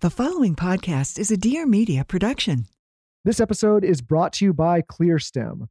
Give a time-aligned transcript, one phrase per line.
[0.00, 2.66] The following podcast is a Dear Media production.
[3.24, 5.66] This episode is brought to you by ClearStem.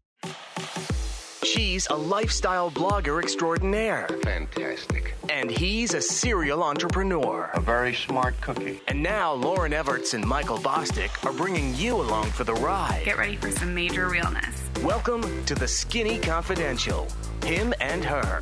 [1.44, 5.14] She's a lifestyle blogger extraordinaire, Fantastic.
[5.30, 7.50] and he's a serial entrepreneur.
[7.54, 8.82] A very smart cookie.
[8.90, 13.04] And now Lauryn Evarts and Michael Bosstick are bringing you along for the ride.
[13.06, 14.62] Get ready for some major realness.
[14.84, 17.08] Welcome to the Skinny Confidential.
[17.46, 18.42] Him and her.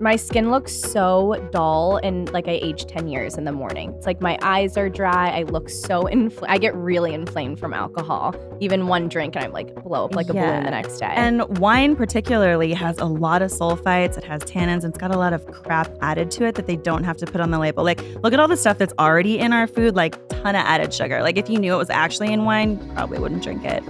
[0.00, 3.92] My skin looks so dull and like I aged 10 years in the morning.
[3.96, 5.28] It's like my eyes are dry.
[5.28, 6.50] I look so inflamed.
[6.50, 8.34] I get really inflamed from alcohol.
[8.60, 11.12] Even one drink and I'm like blow up like a balloon the next day.
[11.14, 15.18] And wine, particularly, has a lot of sulfites, it has tannins, and it's got a
[15.18, 17.84] lot of crap added to it that they don't have to put on the label.
[17.84, 20.94] Like, look at all the stuff that's already in our food, like, ton of added
[20.94, 21.22] sugar.
[21.22, 23.82] Like, if you knew it was actually in wine, you probably wouldn't drink it.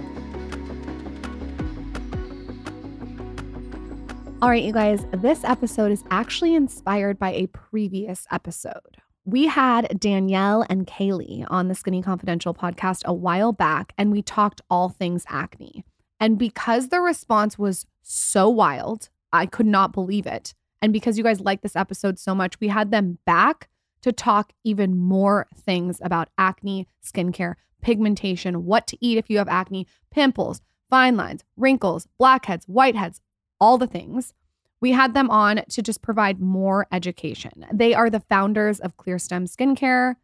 [4.41, 8.97] All right, you guys, this episode is actually inspired by a previous episode.
[9.23, 14.23] We had Danielle and Kayleigh on the Skinny Confidential podcast a while back, and we
[14.23, 15.85] talked all things acne.
[16.19, 20.55] And because the response was so wild, I could not believe it.
[20.81, 23.69] And because you guys like this episode so much, we had them back
[24.01, 29.49] to talk even more things about acne, skincare, pigmentation, what to eat if you have
[29.49, 33.21] acne, pimples, fine lines, wrinkles, blackheads, whiteheads,
[33.61, 34.33] all the things.
[34.81, 37.65] We had them on to just provide more education.
[37.71, 40.15] They are the founders of ClearStem Skincare.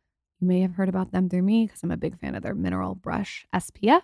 [0.42, 2.56] You may have heard about them through me because I'm a big fan of their
[2.56, 4.02] mineral brush SPF.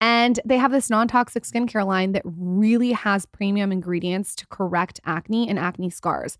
[0.00, 5.00] And they have this non toxic skincare line that really has premium ingredients to correct
[5.04, 6.38] acne and acne scars.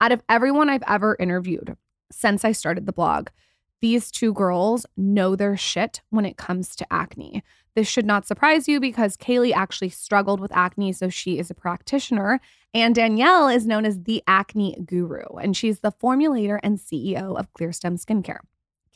[0.00, 1.76] Out of everyone I've ever interviewed
[2.10, 3.28] since I started the blog,
[3.82, 7.42] these two girls know their shit when it comes to acne.
[7.74, 11.54] This should not surprise you because Kayleigh actually struggled with acne, so she is a
[11.54, 12.40] practitioner.
[12.72, 17.52] And Danielle is known as the acne guru, and she's the formulator and CEO of
[17.52, 18.40] ClearStem Skincare.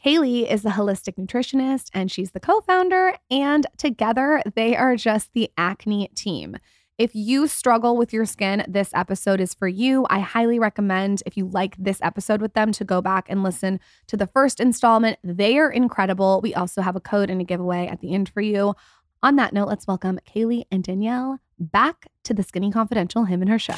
[0.02, 5.32] Kayleigh is the holistic nutritionist and she's the co founder, and together they are just
[5.32, 6.56] the acne team.
[6.98, 10.06] If you struggle with your skin, this episode is for you.
[10.08, 13.80] I highly recommend, if you like this episode with them, to go back and listen
[14.06, 15.18] to the first installment.
[15.22, 16.40] They are incredible.
[16.42, 18.74] We also have a code and a giveaway at the end for you.
[19.22, 23.50] On that note, let's welcome Kayleigh and Danielle back to the Skinny Confidential Him and
[23.50, 23.76] Her Show.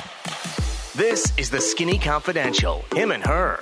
[0.95, 2.85] This is the Skinny Confidential.
[2.95, 3.59] Him and her.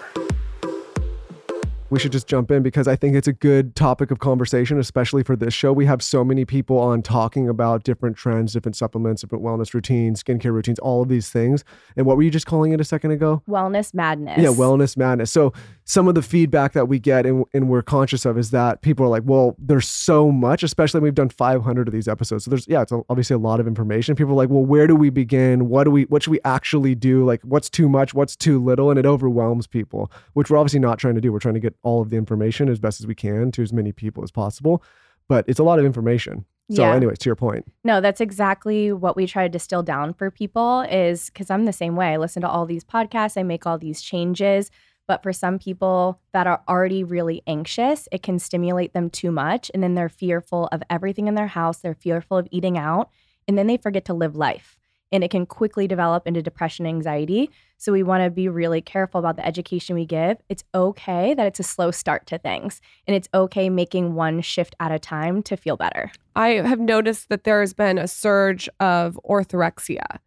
[1.89, 5.23] We should just jump in because I think it's a good topic of conversation, especially
[5.23, 5.73] for this show.
[5.73, 10.21] We have so many people on talking about different trends, different supplements, different wellness routines,
[10.21, 11.63] skincare routines, all of these things.
[11.97, 13.41] And what were you just calling it a second ago?
[13.49, 14.39] Wellness madness.
[14.39, 15.31] Yeah, wellness madness.
[15.31, 15.53] So
[15.85, 19.07] some of the feedback that we get and, and we're conscious of is that people
[19.07, 22.47] are like, well, there's so much, especially we've done 500 of these episodes.
[22.47, 24.17] So there's, yeah, it's obviously a lot of information.
[24.17, 25.69] People are like, well, where do we begin?
[25.69, 27.25] What do we, what should we actually do?
[27.25, 28.13] Like, what's too much?
[28.13, 28.91] What's too little?
[28.91, 31.33] And it overwhelms people, which we're obviously not trying to do.
[31.33, 33.73] We're trying to get all of the information as best as we can to as
[33.73, 34.83] many people as possible.
[35.29, 36.45] But it's a lot of information.
[36.71, 36.95] So, Yeah.
[36.95, 40.81] anyways, to your point, No, that's exactly what we try to distill down for people
[40.83, 42.09] is because I'm the same way.
[42.09, 44.71] I listen to all these podcasts, I make all these changes.
[45.09, 49.71] But for some people that are already really anxious, it can stimulate them too much.
[49.73, 51.79] And then they're fearful of everything in their house.
[51.79, 53.11] They're fearful of eating out.
[53.47, 54.77] And then they forget to live life.
[55.13, 57.51] And it can quickly develop into depression, anxiety.
[57.79, 60.39] So we want to be really careful about the education we give.
[60.49, 62.81] It's okay that it's a slow start to things.
[63.07, 66.11] And it's okay making one shift at a time to feel better.
[66.35, 70.19] I have noticed that there has been a surge of orthorexia.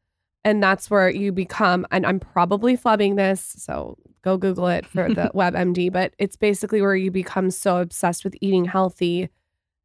[0.45, 5.09] And that's where you become, and I'm probably flubbing this, so go Google it for
[5.13, 9.29] the WebMD, but it's basically where you become so obsessed with eating healthy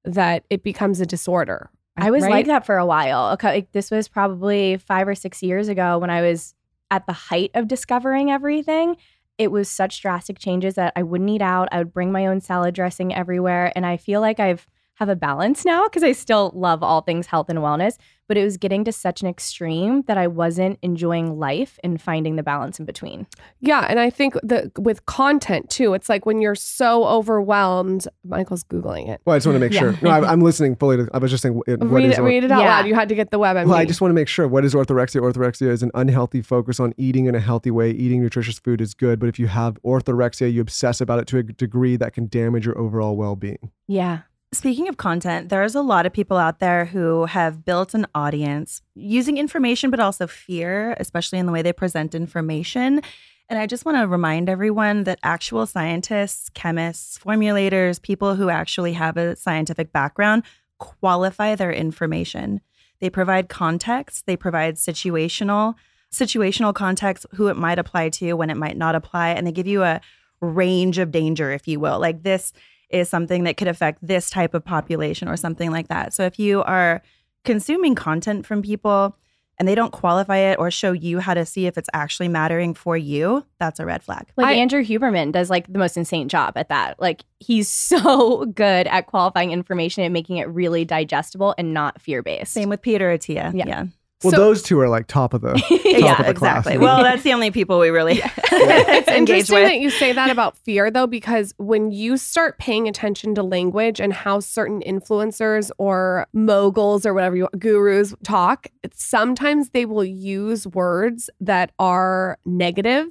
[0.04, 1.70] that it becomes a disorder.
[1.96, 2.30] I was right?
[2.30, 3.32] like that for a while.
[3.32, 6.54] Okay, like, this was probably five or six years ago when I was
[6.94, 8.96] at the height of discovering everything.
[9.36, 11.68] It was such drastic changes that I wouldn't eat out.
[11.72, 15.16] I would bring my own salad dressing everywhere, and I feel like I've have a
[15.16, 17.96] balance now because I still love all things health and wellness.
[18.26, 22.36] But it was getting to such an extreme that I wasn't enjoying life and finding
[22.36, 23.26] the balance in between.
[23.60, 28.08] Yeah, and I think that with content too, it's like when you're so overwhelmed.
[28.26, 29.20] Michael's googling it.
[29.26, 29.80] well, I just want to make Yeah.
[29.80, 29.98] sure.
[30.00, 30.96] No, I, I'm listening fully.
[30.96, 32.68] To, I was just saying, what read is it, or- read it out Yeah.
[32.78, 32.86] loud.
[32.86, 33.66] You had to get the WebMD.
[33.68, 34.48] Well, I just want to make sure.
[34.48, 35.20] What is orthorexia?
[35.20, 37.90] Orthorexia is an unhealthy focus on eating in a healthy way.
[37.90, 41.36] Eating nutritious food is good, but if you have orthorexia, you obsess about it to
[41.38, 43.70] a degree that can damage your overall well-being.
[43.86, 44.20] Yeah.
[44.54, 48.82] Speaking of content, there's a lot of people out there who have built an audience
[48.94, 53.02] using information, but also fear, especially in the way they present information.
[53.48, 58.92] And I just want to remind everyone that actual scientists, chemists, formulators, people who actually
[58.92, 60.44] have a scientific background
[60.78, 62.60] qualify their information.
[63.00, 65.74] They provide context, they provide situational
[66.12, 69.66] situational context, who it might apply to, when it might not apply, and they give
[69.66, 70.00] you a
[70.40, 71.98] range of danger, if you will.
[71.98, 72.52] Like this
[72.90, 76.12] is something that could affect this type of population or something like that.
[76.14, 77.02] So if you are
[77.44, 79.16] consuming content from people
[79.58, 82.74] and they don't qualify it or show you how to see if it's actually mattering
[82.74, 84.26] for you, that's a red flag.
[84.36, 86.98] Like I- Andrew Huberman does like the most insane job at that.
[87.00, 92.22] Like he's so good at qualifying information and making it really digestible and not fear
[92.22, 92.52] based.
[92.52, 93.52] Same with Peter Attia.
[93.54, 93.64] Yeah.
[93.66, 93.84] Yeah.
[94.22, 96.60] Well, So- those two are like top of the top yeah, of the class.
[96.66, 96.78] exactly.
[96.78, 98.20] Well, that's the only people we really
[98.52, 99.68] It's engage interesting with.
[99.68, 104.00] that you say that about fear, though, because when you start paying attention to language
[104.00, 110.04] and how certain influencers or moguls or whatever you gurus talk, it's- sometimes they will
[110.04, 113.08] use words that are negative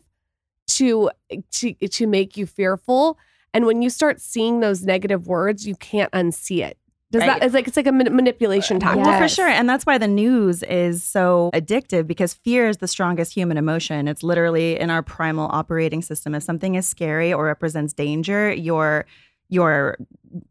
[0.69, 1.11] to
[1.51, 3.17] to to make you fearful.
[3.53, 6.77] And when you start seeing those negative words, you can't unsee it.
[7.13, 7.39] Does Right.
[7.39, 7.45] that?
[7.45, 9.05] It's like it's like a man- manipulation tactic.
[9.05, 9.47] Well, for sure.
[9.47, 14.07] And that's why the news is so addictive because fear is the strongest human emotion.
[14.07, 16.33] It's literally in our primal operating system.
[16.33, 19.05] If something is scary or represents danger, your
[19.49, 19.97] your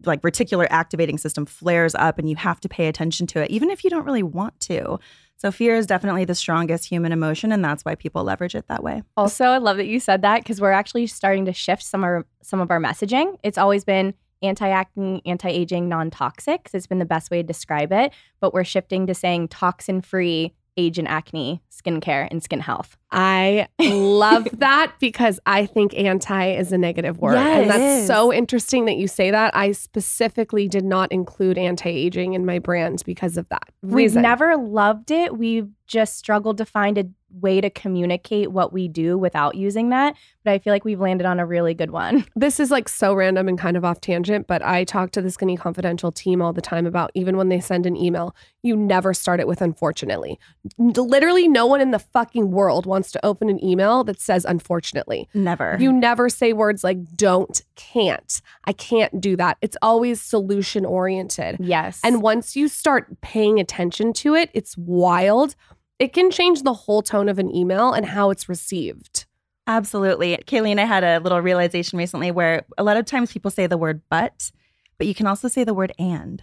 [0.07, 3.69] like reticular activating system flares up and you have to pay attention to it, even
[3.69, 5.01] if you don't really want to.
[5.39, 8.85] So fear is definitely the strongest human emotion, and that's why people leverage it that
[8.85, 9.03] way.
[9.17, 12.05] Also, I love that you said that because we're actually starting to shift some of
[12.05, 13.37] our, some of our messaging.
[13.43, 16.65] It's always been anti-acne, anti-aging, non-toxic.
[16.65, 18.13] 'cause it's been the best way to describe it.
[18.41, 22.97] But we're shifting to saying toxin-free age and acne skincare and skin health.
[23.11, 27.35] I love that because I think anti is a negative word.
[27.35, 29.55] Yeah, and that's so interesting that you say that.
[29.55, 33.65] I specifically did not include anti aging in my brand because of that.
[33.83, 35.37] We've never loved it.
[35.37, 37.05] We've just struggled to find a
[37.41, 40.15] way to communicate what we do without using that.
[40.45, 42.27] But I feel like we've landed on a really good one.
[42.35, 45.31] This is like so random and kind of off tangent, but I talk to the
[45.31, 49.15] Skinny Confidential team all the time about even when they send an email, you never
[49.15, 50.41] start it with unfortunately.
[50.77, 55.29] Literally, no one in the fucking world wants to open an email that says unfortunately.
[55.35, 55.77] Never.
[55.79, 59.59] You never say words like don't, can't, I can't do that.
[59.61, 61.59] It's always solution oriented.
[61.61, 62.01] Yes.
[62.03, 65.55] And once you start paying attention to it, it's wild.
[66.03, 69.25] It can change the whole tone of an email and how it's received.
[69.69, 70.37] Absolutely.
[70.37, 73.69] Kayleigh and I had a little realization recently where a lot of times people say
[73.69, 74.51] the word but,
[74.99, 76.43] but you can also say the word and.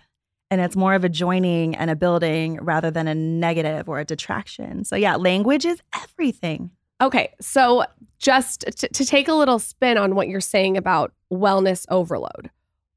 [0.49, 4.05] And it's more of a joining and a building rather than a negative or a
[4.05, 4.85] detraction.
[4.85, 6.71] So, yeah, language is everything.
[7.01, 7.83] Okay, so
[8.17, 12.49] just to, to take a little spin on what you're saying about wellness overload,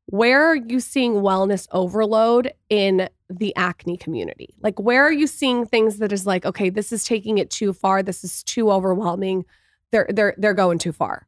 [0.07, 4.55] where are you seeing wellness overload in the acne community?
[4.61, 7.73] Like, where are you seeing things that is like, okay, this is taking it too
[7.73, 8.03] far.
[8.03, 9.45] This is too overwhelming.
[9.91, 11.27] They're they're they're going too far.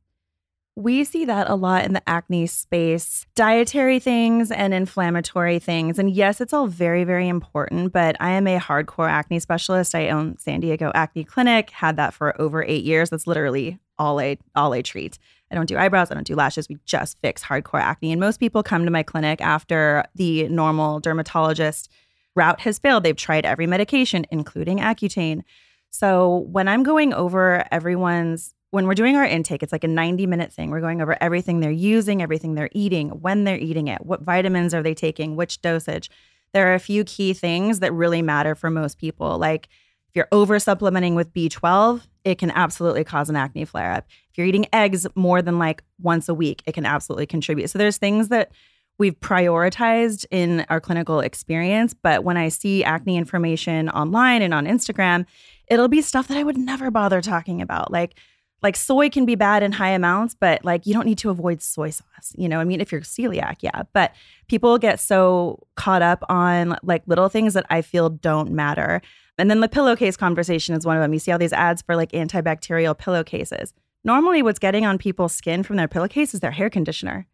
[0.76, 6.00] We see that a lot in the acne space, dietary things and inflammatory things.
[6.00, 9.94] And yes, it's all very, very important, but I am a hardcore acne specialist.
[9.94, 13.11] I own San Diego Acne Clinic, had that for over eight years.
[13.11, 15.19] That's literally all I all I treat.
[15.55, 16.69] I don't do eyebrows, I don't do lashes.
[16.69, 18.11] We just fix hardcore acne.
[18.11, 21.89] And most people come to my clinic after the normal dermatologist
[22.35, 23.05] route has failed.
[23.05, 25.43] They've tried every medication, including Accutane.
[25.91, 30.27] So when I'm going over everyone's when we're doing our intake, it's like a 90
[30.27, 30.71] minute thing.
[30.71, 34.75] We're going over everything they're using, everything they're eating, when they're eating it, what vitamins
[34.75, 36.11] are they taking, which dosage.
[36.53, 39.39] There are a few key things that really matter for most people.
[39.39, 39.69] Like
[40.14, 44.06] if you're over supplementing with B12, it can absolutely cause an acne flare up.
[44.31, 47.69] If you're eating eggs more than like once a week, it can absolutely contribute.
[47.69, 48.53] So there's things that
[48.96, 51.94] we've prioritized in our clinical experience.
[51.94, 55.27] But when I see acne information online and on Instagram,
[55.67, 57.91] it'll be stuff that I would never bother talking about.
[57.91, 58.17] Like,
[58.62, 61.60] like soy can be bad in high amounts, but like you don't need to avoid
[61.60, 62.32] soy sauce.
[62.39, 63.82] You know, I mean, if you're celiac, yeah.
[63.93, 64.15] But
[64.46, 69.03] people get so caught up on like little things that I feel don't matter.
[69.38, 71.12] And then the pillowcase conversation is one of them.
[71.12, 73.72] You see all these ads for like antibacterial pillowcases.
[74.05, 77.26] Normally, what's getting on people's skin from their pillowcase is their hair conditioner.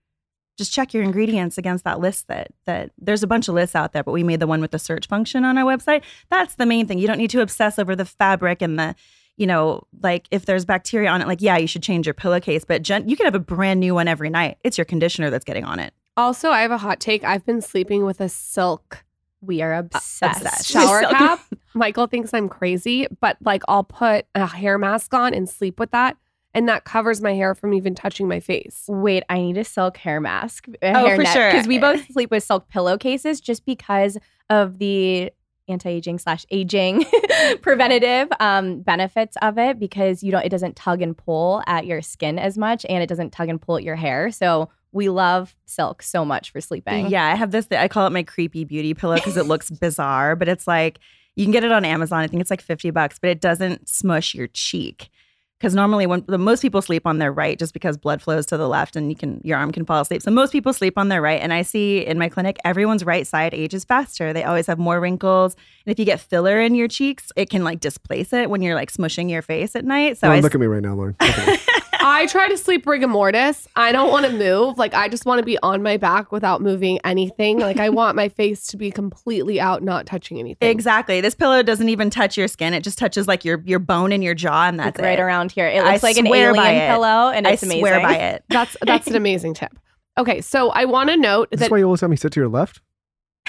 [0.56, 3.92] Just check your ingredients against that list that that there's a bunch of lists out
[3.92, 6.02] there, but we made the one with the search function on our website.
[6.30, 6.98] That's the main thing.
[6.98, 8.94] You don't need to obsess over the fabric and the
[9.36, 12.62] you know, like if there's bacteria on it, like, yeah, you should change your pillowcase,
[12.62, 14.58] but gen- you can have a brand new one every night.
[14.64, 15.94] It's your conditioner that's getting on it.
[16.14, 17.24] Also, I have a hot take.
[17.24, 19.02] I've been sleeping with a silk
[19.42, 20.42] we are obsessed.
[20.42, 20.66] obsessed.
[20.66, 21.12] shower Silk.
[21.12, 21.40] cap.
[21.74, 25.90] Michael thinks I'm crazy, but like I'll put a hair mask on and sleep with
[25.92, 26.16] that.
[26.52, 28.84] And that covers my hair from even touching my face.
[28.88, 30.66] Wait, I need a silk hair mask.
[30.82, 31.52] A Oh, hair for sure.
[31.52, 34.18] Because we both sleep with silk pillowcases just because
[34.48, 35.30] of the
[35.68, 37.04] anti-aging slash aging
[37.62, 42.02] preventative um, benefits of it because you don't it doesn't tug and pull at your
[42.02, 44.30] skin as much and it doesn't tug and pull at your hair.
[44.32, 47.08] So we love silk so much for sleeping.
[47.08, 47.66] Yeah, I have this.
[47.70, 50.98] I call it my creepy beauty pillow because it looks bizarre, but it's like
[51.36, 52.20] You can get it on Amazon.
[52.20, 55.10] I think it's like 50 bucks, but it doesn't smush your cheek.
[55.58, 58.56] Because normally, when the, most people sleep on their right, just because blood flows to
[58.56, 60.22] the left, and you can your arm can fall asleep.
[60.22, 63.26] So most people sleep on their right, and I see in my clinic everyone's right
[63.26, 64.32] side ages faster.
[64.32, 65.54] They always have more wrinkles,
[65.84, 68.74] and if you get filler in your cheeks, it can like displace it when you're
[68.74, 70.16] like smushing your face at night.
[70.16, 71.14] So Lauryn, I look at me right now, Lauryn.
[71.20, 71.58] Look at me.
[72.02, 73.68] I try to sleep rigor mortis.
[73.76, 74.78] I don't want to move.
[74.78, 77.58] Like I just want to be on my back without moving anything.
[77.58, 80.68] Like I want my face to be completely out, not touching anything.
[80.70, 81.20] Exactly.
[81.20, 82.72] This pillow doesn't even touch your skin.
[82.74, 85.22] It just touches like your your bone in your jaw, and that's Like right it.
[85.22, 85.66] around here.
[85.66, 86.88] It I looks like an swear by alien it.
[86.88, 87.80] pillow, and I it's amazing.
[87.80, 88.44] swear by it.
[88.48, 89.78] That's that's an amazing tip.
[90.18, 92.32] Okay, so I want to note Is this that why you always have me sit
[92.32, 92.80] to your left?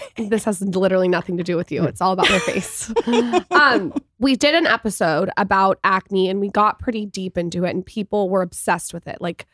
[0.18, 1.84] this has literally nothing to do with you.
[1.84, 2.92] It's all about my face.
[3.52, 7.86] um, we did an episode about acne and we got pretty deep into it and
[7.86, 9.20] people were obsessed with it.
[9.22, 9.46] Like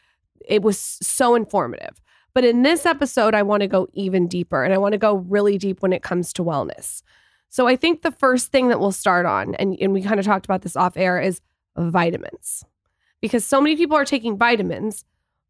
[0.45, 2.01] it was so informative.
[2.33, 5.15] But in this episode, I want to go even deeper and I want to go
[5.15, 7.01] really deep when it comes to wellness.
[7.49, 10.25] So I think the first thing that we'll start on, and, and we kind of
[10.25, 11.41] talked about this off air, is
[11.77, 12.63] vitamins.
[13.21, 15.03] Because so many people are taking vitamins,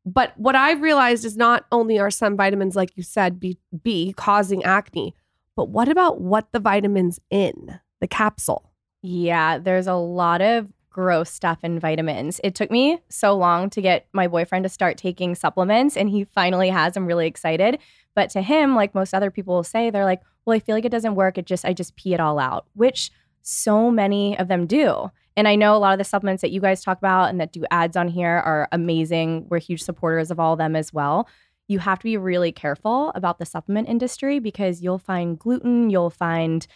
[0.07, 4.13] but what I've realized is not only are some vitamins, like you said, be, be
[4.13, 5.13] causing acne,
[5.53, 8.71] but what about what the vitamins in the capsule?
[9.01, 12.39] Yeah, there's a lot of gross stuff in vitamins.
[12.41, 16.23] It took me so long to get my boyfriend to start taking supplements, and he
[16.23, 16.95] finally has.
[16.95, 17.77] I'm really excited.
[18.15, 20.85] But to him, like most other people will say, they're like, well, I feel like
[20.85, 21.37] it doesn't work.
[21.37, 23.11] It just, I just pee it all out, which
[23.47, 25.09] so many of them do.
[25.37, 27.53] And I know a lot of the supplements that you guys talk about and that
[27.53, 29.45] do ads on here are amazing.
[29.49, 31.29] We're huge supporters of all of them as well.
[31.69, 36.09] You have to be really careful about the supplement industry because you'll find gluten, you'll
[36.09, 36.67] find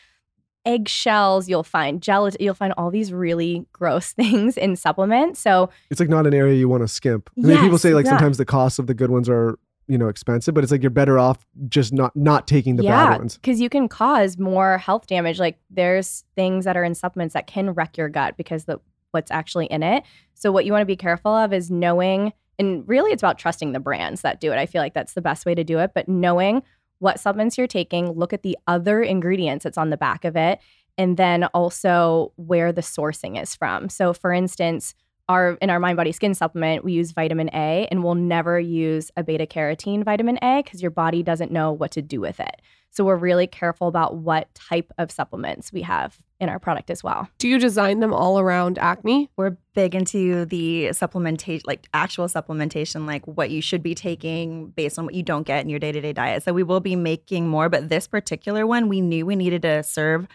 [0.65, 5.41] eggshells, you'll find gelatin, you'll find all these really gross things in supplements.
[5.41, 7.29] So It's like not an area you want to skimp.
[7.37, 8.11] I mean, people say like yeah.
[8.11, 10.89] sometimes the costs of the good ones are you know expensive, but it's like you're
[10.89, 13.35] better off just not not taking the yeah, bad ones.
[13.35, 15.39] because you can cause more health damage.
[15.39, 18.79] Like there's things that are in supplements that can wreck your gut because the
[19.11, 20.03] what's actually in it.
[20.33, 23.73] So what you want to be careful of is knowing, and really it's about trusting
[23.73, 24.57] the brands that do it.
[24.57, 25.91] I feel like that's the best way to do it.
[25.93, 26.63] But knowing
[27.00, 30.59] what supplements you're taking, look at the other ingredients that's on the back of it,
[30.97, 33.89] and then also where the sourcing is from.
[33.89, 34.95] So for instance,
[35.31, 39.11] our in our mind body skin supplement we use vitamin a and we'll never use
[39.17, 42.61] a beta carotene vitamin a because your body doesn't know what to do with it
[42.93, 47.03] so we're really careful about what type of supplements we have in our product as
[47.03, 49.29] well Do you design them all around acne?
[49.38, 55.00] We're big into the supplementation, like actual supplementation, like what you should be taking based
[55.00, 56.43] on what you don't get in your day to day diet.
[56.43, 59.83] So we will be making more, but this particular one, we knew we needed to
[59.83, 60.27] serve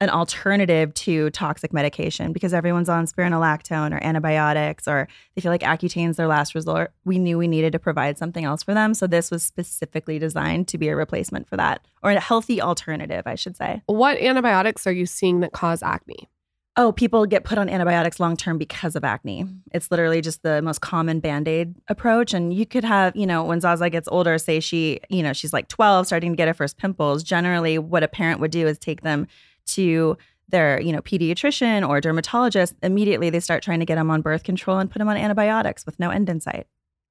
[0.00, 5.62] an alternative to toxic medication because everyone's on spironolactone or antibiotics or they feel like
[5.62, 6.92] Accutane's their last resort.
[7.04, 8.94] We knew we needed to provide something else for them.
[8.94, 13.24] So this was specifically designed to be a replacement for that or a healthy alternative,
[13.26, 13.82] I should say.
[13.86, 16.28] What antibiotics are you seeing that cause acne?
[16.76, 19.46] Oh, people get put on antibiotics long term because of acne.
[19.72, 22.32] It's literally just the most common band aid approach.
[22.32, 25.52] And you could have, you know, when Zaza gets older, say she, you know, she's
[25.52, 27.24] like 12, starting to get her first pimples.
[27.24, 29.26] Generally, what a parent would do is take them
[29.68, 30.16] to
[30.48, 32.74] their, you know, pediatrician or dermatologist.
[32.82, 35.84] Immediately, they start trying to get them on birth control and put them on antibiotics
[35.84, 36.66] with no end in sight.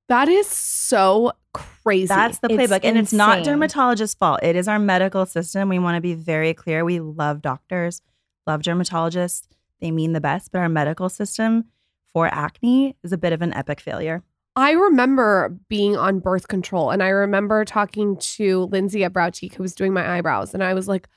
[0.10, 2.08] That is so crazy.
[2.08, 2.80] That's the It's playbook.
[2.84, 3.54] and it's not insane.
[3.54, 4.40] dermatologist's fault.
[4.42, 5.70] It is our medical system.
[5.70, 6.86] We want to be very clear.
[6.86, 8.02] We love doctors,
[8.48, 9.48] love dermatologists.
[9.82, 11.66] They mean the best, but our medical system
[12.14, 14.24] for acne is a bit of an epic failure.
[14.56, 19.62] I remember being on birth control and I remember talking to Lindsay at Browtique who
[19.62, 21.08] was doing my eyebrows and I was like,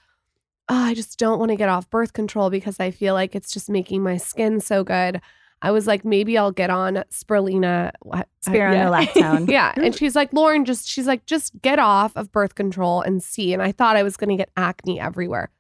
[0.71, 3.53] oh, I just don't want to get off birth control because I feel like it's
[3.53, 5.21] just making my skin so good.
[5.63, 7.91] I was like, maybe I'll get on spirulina.
[8.01, 8.87] what- uh, I- yeah.
[8.87, 9.51] Spironolactone.
[9.51, 9.75] Yeah.
[9.77, 13.53] And she's like, Lauryn, just, she's like, just get off of birth control and see.
[13.53, 15.51] And I thought I was going to get acne everywhere.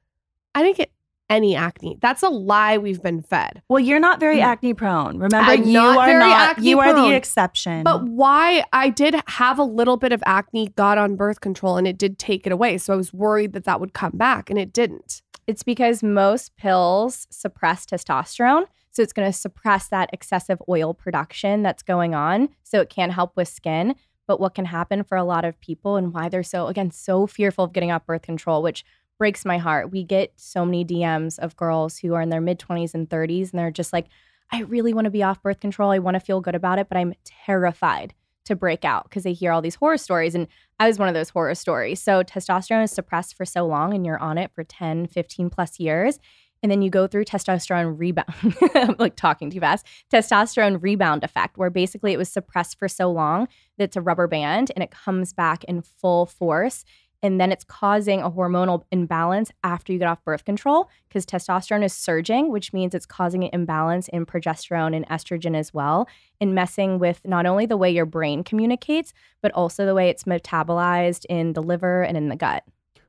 [0.55, 0.90] I didn't get
[1.31, 1.97] any acne.
[2.03, 3.63] That's a lie we've been fed.
[3.69, 4.45] Well, you're not very Mm.
[4.45, 5.15] acne prone.
[5.19, 6.51] Remember, I'm you not are not.
[6.51, 7.09] acne You are prone.
[7.11, 7.83] the exception.
[7.85, 11.87] But why I did have a little bit of acne, got on birth control, and
[11.87, 12.77] it did take it away.
[12.79, 15.23] So I was worried that that would come back, and it didn't.
[15.47, 21.63] it's because most pills suppress testosterone so it's going to suppress that excessive oil production
[21.63, 23.95] that's going on so it can help with skin
[24.29, 27.27] but what can happen for a lot of people and why they're so again so
[27.27, 28.85] fearful of getting off birth control which
[29.21, 32.59] breaks my heart we get so many dms of girls who are in their mid
[32.59, 34.07] 20s and 30s and they're just like
[34.50, 36.89] i really want to be off birth control i want to feel good about it
[36.89, 38.15] but i'm terrified
[38.50, 40.49] to break out because they hear all these horror stories and
[40.79, 42.03] I was one of those horror stories.
[42.03, 45.79] So testosterone is suppressed for so long and you're on it for 10, 15 plus
[45.79, 46.19] years.
[46.62, 51.71] And then you go through testosterone rebound, like talking too fast, testosterone rebound effect, where
[51.71, 53.49] basically it was suppressed for so long
[53.79, 56.85] that it's a rubber band and it comes back in full force.
[57.23, 61.85] And then it's causing a hormonal imbalance after you get off birth control because testosterone
[61.85, 66.09] is surging, which means it's causing an imbalance in progesterone and estrogen as well,
[66.41, 69.12] and messing with not only the way your brain communicates,
[69.43, 72.65] but also the way it's metabolized in the liver and in the gut.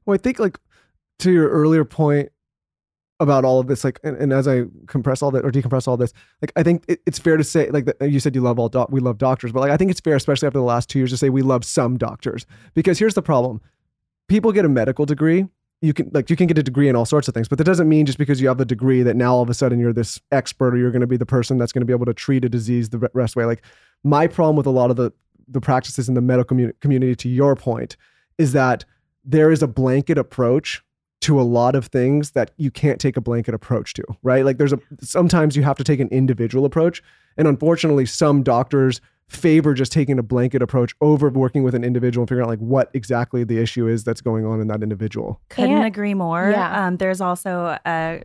[0.05, 0.59] Well, I think like
[1.19, 2.29] to your earlier point
[3.19, 5.95] about all of this, like, and, and as I compress all that or decompress all
[5.95, 8.57] this, like, I think it, it's fair to say, like, that you said you love
[8.57, 10.97] all we love doctors, but like, I think it's fair, especially after the last two
[10.97, 13.61] years, to say we love some doctors because here's the problem:
[14.31, 15.45] people get a medical degree.
[15.81, 17.65] You can like you can get a degree in all sorts of things, but that
[17.65, 19.91] doesn't mean just because you have a degree that now all of a sudden you're
[19.91, 22.13] this expert or you're going to be the person that's going to be able to
[22.13, 23.45] treat a disease the rest way.
[23.45, 23.63] Like
[24.03, 25.11] my problem with a lot of the
[25.47, 27.97] the practices in the medical commu- community, to your point,
[28.37, 28.85] is that
[29.25, 30.81] there is a blanket approach
[31.21, 34.45] to a lot of things that you can't take a blanket approach to, right?
[34.45, 37.03] Like there's a sometimes you have to take an individual approach.
[37.37, 42.23] And unfortunately, some doctors favor just taking a blanket approach over working with an individual
[42.23, 45.39] and figuring out like what exactly the issue is that's going on in that individual.
[45.49, 46.49] Couldn't And- agree more.
[46.51, 46.85] Yeah.
[46.87, 48.23] Um, there's also a,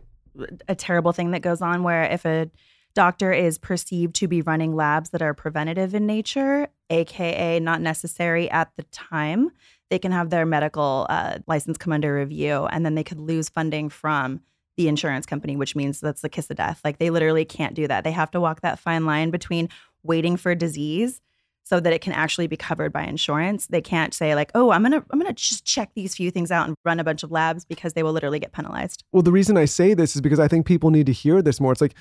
[0.67, 2.49] a terrible thing that goes on where if a
[2.93, 8.49] doctor is perceived to be running labs that are preventative in nature, aka not necessary
[8.51, 9.49] at the time,
[9.89, 13.47] they can have their medical uh, license come under review, and then they could lose
[13.47, 14.41] funding from
[14.75, 16.81] the insurance company, which means that's the kiss of death.
[16.83, 18.03] Like they literally can't do that.
[18.03, 19.69] They have to walk that fine line between
[20.03, 21.21] waiting for disease
[21.63, 23.67] so that it can actually be covered by insurance.
[23.67, 26.31] They can't say like, "Oh, I'm going to I'm going to just check these few
[26.31, 29.23] things out and run a bunch of labs because they will literally get penalized." Well,
[29.23, 31.73] the reason I say this is because I think people need to hear this more.
[31.73, 31.95] It's like,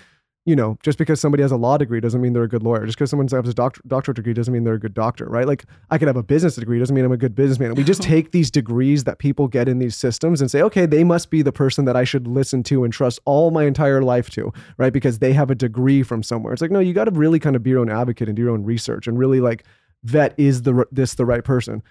[0.46, 2.86] you know, just because somebody has a law degree doesn't mean they're a good lawyer.
[2.86, 5.44] Just because someone has a doctor, doctorate degree doesn't mean they're a good doctor, right?
[5.44, 7.74] Like I could have a business degree doesn't mean I'm a good businessman.
[7.74, 11.02] We just take these degrees that people get in these systems and say, okay, they
[11.02, 14.30] must be the person that I should listen to and trust all my entire life
[14.30, 14.92] to, right?
[14.92, 16.52] Because they have a degree from somewhere.
[16.52, 18.42] It's like, no, you got to really kind of be your own advocate and do
[18.42, 19.64] your own research and really like
[20.04, 21.82] vet is the this the right person.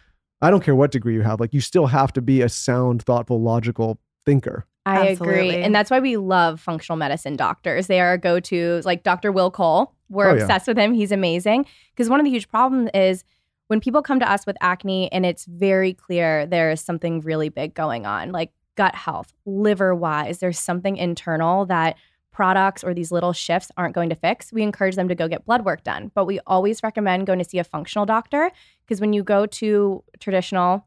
[0.42, 1.42] I don't care what degree you have.
[1.42, 4.66] Like you still have to be a sound, thoughtful, logical thinker.
[4.86, 5.50] I Absolutely.
[5.50, 5.63] agree.
[5.63, 7.88] And that's why we love functional medicine doctors.
[7.88, 9.32] They are our go to, like Dr.
[9.32, 9.94] Will Cole.
[10.10, 10.42] We're Oh, yeah.
[10.44, 10.94] obsessed with him.
[10.94, 11.65] He's amazing.
[11.94, 13.24] Because one of the huge problems is
[13.68, 17.50] when people come to us with acne and it's very clear there is something really
[17.50, 21.95] big going on, like gut health, liver wise, there's something internal that
[22.32, 24.52] products or these little shifts aren't going to fix.
[24.54, 26.12] We encourage them to go get blood work done.
[26.13, 28.52] But we always recommend going to see a functional doctor
[28.86, 30.86] because when you go to traditional,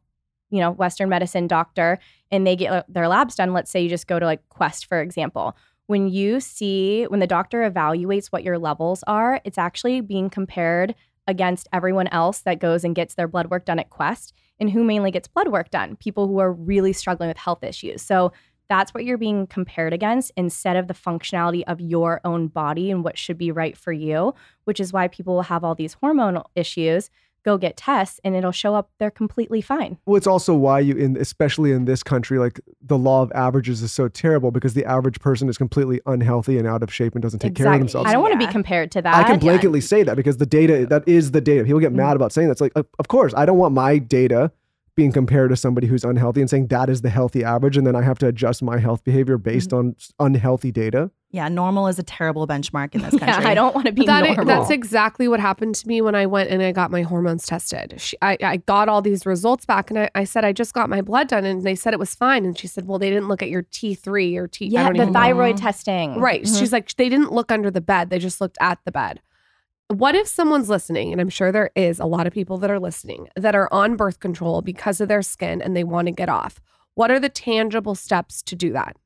[0.50, 1.98] you know, Western medicine doctor,
[2.30, 4.86] and they get uh, their labs done, let's say you just go to like Quest,
[4.86, 5.56] for example.
[5.86, 10.94] When you see, when the doctor evaluates what your levels are, it's actually being compared
[11.26, 14.32] against everyone else that goes and gets their blood work done at Quest.
[14.60, 15.96] And who mainly gets blood work done?
[15.96, 18.02] People who are really struggling with health issues.
[18.02, 18.32] So
[18.68, 23.02] that's what you're being compared against instead of the functionality of your own body and
[23.02, 26.44] what should be right for you, which is why people will have all these hormonal
[26.54, 27.08] issues.
[27.44, 29.96] Go get tests and it'll show up they're completely fine.
[30.06, 33.80] Well, it's also why you, in especially in this country, like the law of averages
[33.80, 37.22] is so terrible because the average person is completely unhealthy and out of shape and
[37.22, 38.08] doesn't take care of themselves.
[38.08, 39.14] I don't want to be compared to that.
[39.14, 41.64] I can blanketly say that because the data that is the data.
[41.64, 41.96] People get Mm-hmm.
[41.96, 42.52] mad about saying that.
[42.52, 44.52] It's like, of of course, I don't want my data
[44.98, 47.94] being compared to somebody who's unhealthy and saying that is the healthy average, and then
[47.94, 49.76] I have to adjust my health behavior based Mm-hmm.
[50.20, 51.10] on unhealthy data.
[51.30, 53.40] Yeah, normal is a terrible benchmark in this Yeah.
[53.44, 54.46] I don't want to be That i- normal.
[54.46, 57.94] that's exactly what happened to me when I went and I got my hormones tested.
[57.98, 60.88] She, I, I got all these results back and I, I said, I just got
[60.90, 61.44] my blood done.
[61.44, 62.44] And they said it was fine.
[62.46, 65.06] And she said, Well, they didn't look at your T3 or t yeah the even
[65.08, 65.12] know.
[65.12, 66.18] thyroid testing.
[66.18, 66.42] Right.
[66.44, 66.58] Mhm.
[66.58, 68.08] She's like, they didn't look under the bed.
[68.10, 69.20] They just looked at the bed.
[69.88, 72.78] What if someone's listening, and I'm sure there is a lot of people that are
[72.78, 76.28] listening that are on birth control because of their skin and they want to get
[76.28, 76.60] off?
[76.94, 78.96] What are the tangible steps to do that?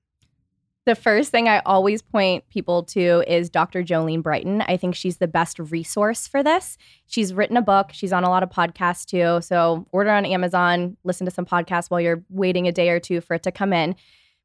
[0.84, 3.84] The first thing I always point people to is Dr.
[3.84, 4.62] Jolene Brighten.
[4.62, 6.76] I think she's the best resource for this.
[7.06, 7.90] She's written a book.
[7.92, 9.40] She's on a lot of podcasts too.
[9.40, 13.20] So order on Amazon, listen to some podcasts while you're waiting a day or two
[13.20, 13.94] for it to come in.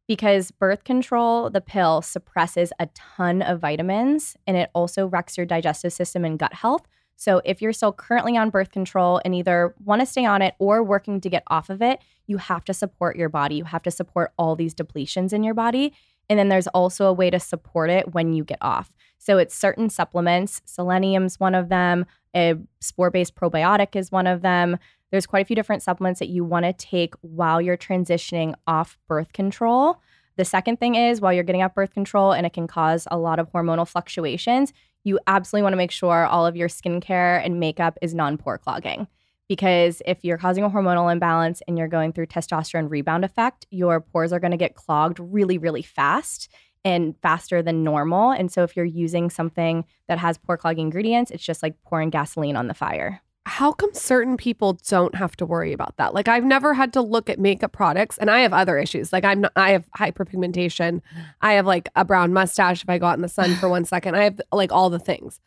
[0.08, 5.46] Because birth control, the pill, suppresses a ton of vitamins and it also wrecks your
[5.46, 6.88] digestive system and gut health.
[7.18, 10.54] So if you're still currently on birth control and either want to stay on it
[10.60, 13.56] or working to get off of it, you have to support your body.
[13.56, 15.94] You have to support all these depletions in your body.
[16.30, 18.92] And then there's also a way to support it when you get off.
[19.18, 20.62] So it's certain supplements.
[20.66, 22.06] Selenium's one of them.
[22.36, 24.78] A spore-based probiotic is one of them.
[25.12, 28.98] There's quite a few different supplements that you want to take while you're transitioning off
[29.08, 30.02] birth control.
[30.36, 33.18] The second thing is while you're getting off birth control and it can cause a
[33.18, 37.60] lot of hormonal fluctuations, you absolutely want to make sure all of your skincare and
[37.60, 39.08] makeup is non-pore clogging
[39.48, 44.02] because if you're causing a hormonal imbalance and you're going through testosterone rebound effect, your
[44.02, 46.50] pores are going to get clogged really, really fast
[46.84, 48.32] and faster than normal.
[48.32, 52.10] And so if you're using something that has pore clogging ingredients, it's just like pouring
[52.10, 53.22] gasoline on the fire.
[53.48, 56.14] How come certain people don't have to worry about that?
[56.14, 59.14] Like I've never had to look at makeup products and I have other issues.
[59.14, 61.02] Like I'm not, I have hyperpigmentation.
[61.42, 63.86] I have like a brown mustache if I go out in the sun for one
[63.86, 64.16] second.
[64.16, 65.40] I have like all the things.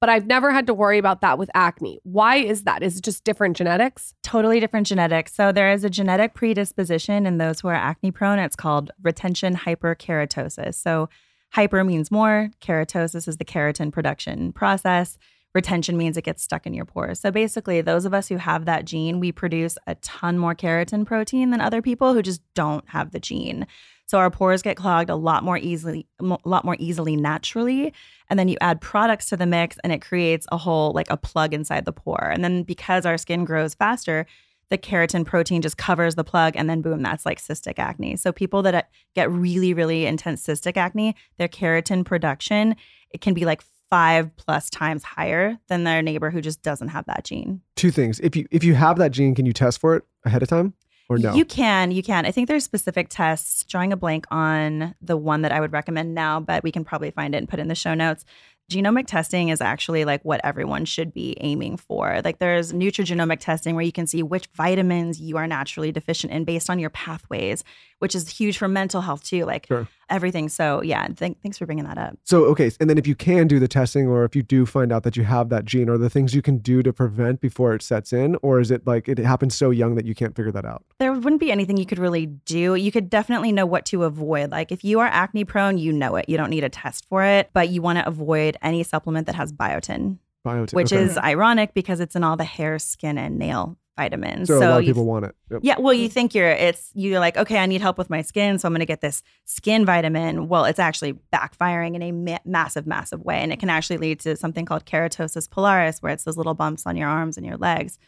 [0.00, 1.98] But I've never had to worry about that with acne.
[2.04, 2.84] Why is that?
[2.84, 4.14] Is it just different genetics?
[4.22, 5.34] Totally different genetics.
[5.34, 8.38] So there is a genetic predisposition in those who are acne prone.
[8.38, 10.74] It's called retention hyperkeratosis.
[10.74, 11.08] So
[11.50, 15.18] hyper means more, keratosis is the keratin production process.
[15.58, 17.18] Retention means it gets stuck in your pores.
[17.18, 21.04] So basically, those of us who have that gene, we produce a ton more keratin
[21.04, 23.66] protein than other people who just don't have the gene.
[24.06, 27.92] So our pores get clogged a lot more easily, a lot more easily naturally.
[28.30, 31.16] And then you add products to the mix, and it creates a whole like a
[31.16, 32.30] plug inside the pore.
[32.32, 34.26] And then because our skin grows faster,
[34.70, 38.14] the keratin protein just covers the plug, and then boom, that's like cystic acne.
[38.14, 38.82] So people that uh,
[39.16, 42.76] get really, really intense cystic acne, their keratin production
[43.10, 47.06] it can be like five plus times higher than their neighbor who just doesn't have
[47.06, 47.60] that gene.
[47.76, 48.20] Two things.
[48.20, 50.74] If you if you have that gene, can you test for it ahead of time
[51.08, 51.34] or no?
[51.34, 52.26] You can, you can.
[52.26, 53.64] I think there's specific tests.
[53.64, 57.10] Drawing a blank on the one that I would recommend now, but we can probably
[57.10, 58.24] find it and put it in the show notes.
[58.70, 62.20] Genomic testing is actually like what everyone should be aiming for.
[62.22, 66.44] Like there's nutrigenomic testing where you can see which vitamins you are naturally deficient in
[66.44, 67.64] based on your pathways,
[67.98, 69.44] which is huge for mental health too.
[69.44, 69.88] Like Sure.
[70.10, 70.48] everything.
[70.48, 72.16] So yeah, th- thanks for bringing that up.
[72.24, 74.92] So okay, and then if you can do the testing, or if you do find
[74.92, 77.74] out that you have that gene, are the things you can do to prevent before
[77.74, 80.52] it sets in, or is it like it happens so young that you can't figure
[80.52, 80.84] that out?
[80.98, 82.74] there wouldn't be anything you could really do.
[82.74, 84.50] You could definitely know what to avoid.
[84.50, 86.28] Like if you are acne prone, you know it.
[86.28, 89.34] You don't need a test for it, but you want to avoid any supplement that
[89.36, 91.02] has biotin, Biotin, which okay.
[91.02, 94.48] is ironic because it's in all the hair, skin, and nail vitamins.
[94.48, 95.34] so, a lot of you- people want it.
[95.50, 95.60] Yep.
[95.62, 96.12] yeah, well, you mm-hmm.
[96.12, 98.80] think you're it's you're like, okay, I need help with my skin, so I'm going
[98.80, 100.48] to get this skin vitamin.
[100.48, 104.20] Well, it's actually backfiring in a ma- massive, massive way, and it can actually lead
[104.20, 107.56] to something called keratosis pilaris, where it's those little bumps on your arms and your
[107.56, 107.98] legs.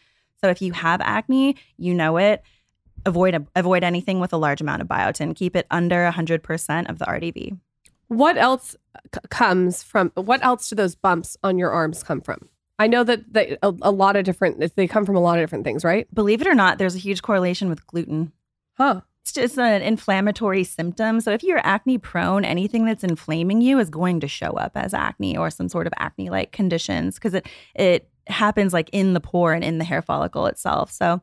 [0.40, 2.42] So if you have acne, you know it.
[3.05, 5.35] Avoid avoid anything with a large amount of biotin.
[5.35, 7.59] Keep it under 100% of the RDV.
[8.09, 8.76] What else
[9.14, 10.12] c- comes from?
[10.14, 12.48] What else do those bumps on your arms come from?
[12.80, 14.74] I know that they, a, a lot of different.
[14.74, 16.12] They come from a lot of different things, right?
[16.14, 18.32] Believe it or not, there's a huge correlation with gluten.
[18.72, 19.02] Huh?
[19.20, 21.20] It's just an inflammatory symptom.
[21.20, 24.94] So if you're acne prone, anything that's inflaming you is going to show up as
[24.94, 29.20] acne or some sort of acne like conditions because it it happens like in the
[29.20, 30.90] pore and in the hair follicle itself.
[30.90, 31.20] So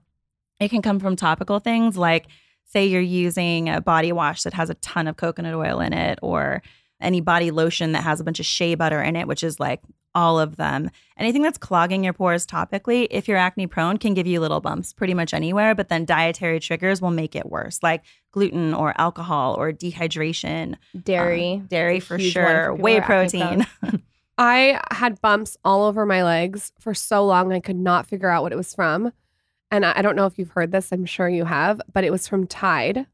[0.60, 2.28] it can come from topical things like
[2.66, 6.20] say you're using a body wash that has a ton of coconut oil in it
[6.22, 6.62] or
[7.02, 9.82] any body lotion that has a bunch of shea butter in it, which is like
[10.16, 10.90] all of them.
[11.18, 14.94] Anything that's clogging your pores topically, if you're acne prone, can give you little bumps
[14.94, 19.56] pretty much anywhere, but then dietary triggers will make it worse, like gluten or alcohol
[19.56, 20.76] or dehydration.
[21.04, 21.54] Dairy.
[21.54, 22.74] Um, dairy for one for sure.
[22.74, 23.68] Whey who are acne protein.
[24.38, 27.52] I had bumps all over my legs for so long.
[27.54, 29.12] I could not figure out what it was from.
[29.72, 30.92] And I I don't know if you've heard this.
[30.92, 33.08] I'm sure you have, but it was from Tide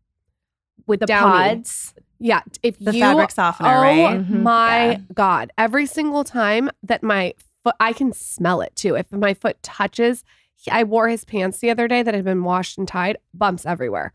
[0.85, 1.55] with The Downy.
[1.55, 1.93] pods.
[2.25, 4.17] Yeah, if the you fabric softener, oh right?
[4.21, 4.43] Mhm.
[4.43, 4.97] my Yeah.
[5.13, 5.51] god!
[5.57, 7.33] Every single time that my
[7.65, 8.95] foot, I can smell it too.
[8.95, 10.23] If my foot touches,
[10.71, 14.13] I wore his pants the other day that had been washed and Tide, bumps everywhere,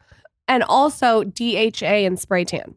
[0.49, 2.77] and also DHA and spray tan.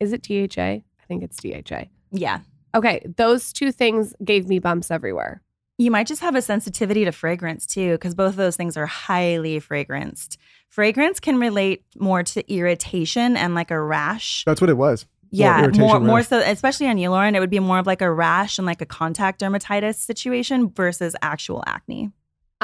[0.00, 0.60] Is it DHA?
[0.60, 1.84] I think it's DHA.
[2.10, 2.40] Yeah.
[2.74, 5.42] Okay, those two things gave me bumps everywhere.
[5.76, 8.86] You might just have a sensitivity to fragrance too, because both of those things are
[8.86, 10.36] highly fragranced.
[10.68, 14.44] Fragrance can relate more to irritation and like a rash.
[14.44, 15.06] That's what it was.
[15.30, 17.34] Yeah, more more so, especially on you, Lauryn.
[17.34, 21.16] It would be more of like a rash and like a contact dermatitis situation versus
[21.22, 22.12] actual acne.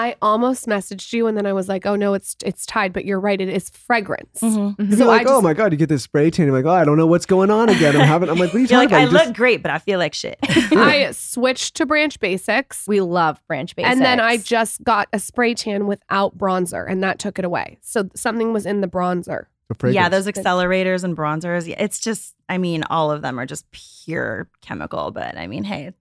[0.01, 3.05] I almost messaged you, and then I was like, "Oh no, it's it's Tide." But
[3.05, 4.41] you're right; it is fragrance.
[4.43, 6.49] You'd be So like, I oh my god, you get this spray tan.
[6.49, 7.95] I'm like, oh, I don't know what's going on again.
[7.97, 8.29] I'm having.
[8.29, 8.97] I'm like, what are you You're talking like, about?
[9.01, 10.39] I You just- look great, but I feel like shit.
[10.43, 12.87] I switched to Branch Basics.
[12.89, 13.93] We love branch basics.
[13.93, 17.79] And then I just got a spray tan without bronzer, and that took it away.
[17.83, 19.47] So something was in the bronzer.
[19.85, 21.67] yeah, those accelerators and bronzers.
[21.69, 25.13] yeah, It's just, I mean, all of them are just pure chemical.
[25.13, 26.00] But I mean, hey, it's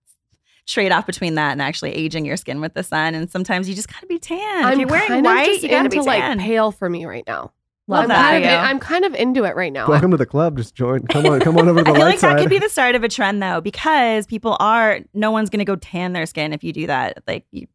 [0.69, 3.15] trade off between that and actually aging your skin with the sun.
[3.15, 4.65] And sometimes you just gotta be tan.
[4.65, 7.05] I'm you're wearing kind of white, just you gotta into be like pale for me
[7.05, 7.51] right now.
[7.87, 8.51] Love I'm that kind of.
[8.51, 9.87] I'm kind of into it right now.
[9.87, 10.57] Welcome to the club.
[10.57, 11.07] Just join.
[11.07, 12.69] Come on, come on over to the I feel light like that could be the
[12.69, 16.53] start of a trend though, because people are no one's gonna go tan their skin
[16.53, 17.23] if you do that.
[17.27, 17.67] Like you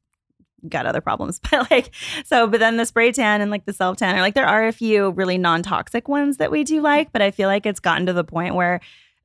[0.68, 1.40] got other problems.
[1.50, 1.92] But like
[2.24, 4.68] so, but then the spray tan and like the self tan are like there are
[4.68, 8.06] a few really non-toxic ones that we do like, but I feel like it's gotten
[8.06, 8.80] to the point where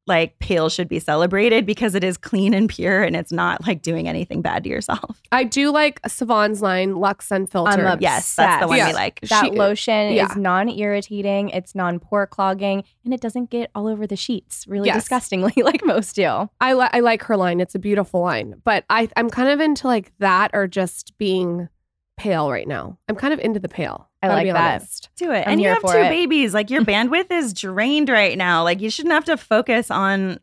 [0.10, 3.82] like pale should be celebrated because it is clean and pure and it's not like
[3.82, 5.22] doing anything bad to yourself.
[5.32, 7.80] I do like Savon's line, Lux Unfiltered.
[7.86, 8.88] I'm Yes, that's the one Yeah.
[8.88, 9.22] we like.
[9.22, 10.26] That She- lotion yeah.
[10.30, 15.04] is non-irritating, it's non-pore clogging, and it doesn't get all over the sheets really Yes.
[15.04, 16.50] disgustingly like most do.
[16.60, 17.60] I, li- I like her line.
[17.60, 18.56] It's a beautiful line.
[18.64, 21.70] But I, I'm kind of into like that or just being
[22.20, 22.98] pale right now.
[23.08, 24.10] I'm kind of into the pale.
[24.22, 24.72] I gotta like be that.
[24.76, 25.10] honest.
[25.16, 25.44] Do it.
[25.48, 26.10] I'm and you have two it.
[26.10, 26.54] babies.
[26.54, 28.64] Like your bandwidth is drained right now.
[28.64, 30.40] Like you shouldn't have to focus on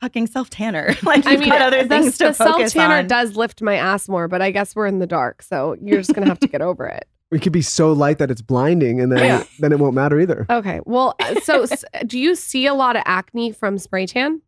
[0.00, 0.94] fucking self tanner.
[1.02, 3.76] like I you've mean, got other the, things to the self tanner does lift my
[3.76, 5.42] ass more, but I guess we're in the dark.
[5.42, 7.06] So you're just going to have to get over it.
[7.32, 9.44] We could be so light that it's blinding, and then Yeah.
[9.60, 10.46] then it won't matter either.
[10.50, 10.80] Okay.
[10.84, 14.42] Well, uh, so s- do you see a lot of acne from spray tan?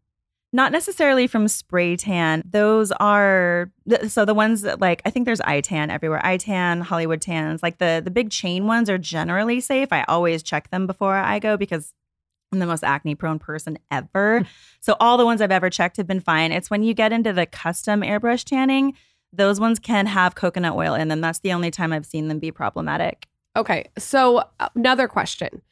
[0.54, 2.42] Not necessarily from spray tan.
[2.44, 3.70] Those are
[4.06, 6.24] so the ones that like I think there's eye tan everywhere.
[6.24, 9.92] Eye tan, Hollywood tans, like the the big chain ones are generally safe.
[9.92, 11.94] I always check them before I go because
[12.52, 14.46] I'm the most acne prone person ever.
[14.80, 16.52] so all the ones I've ever checked have been fine.
[16.52, 18.94] It's when you get into the custom airbrush tanning,
[19.32, 21.22] those ones can have coconut oil in them.
[21.22, 23.26] That's the only time I've seen them be problematic.
[23.56, 23.86] Okay.
[23.98, 25.62] So uh, another question.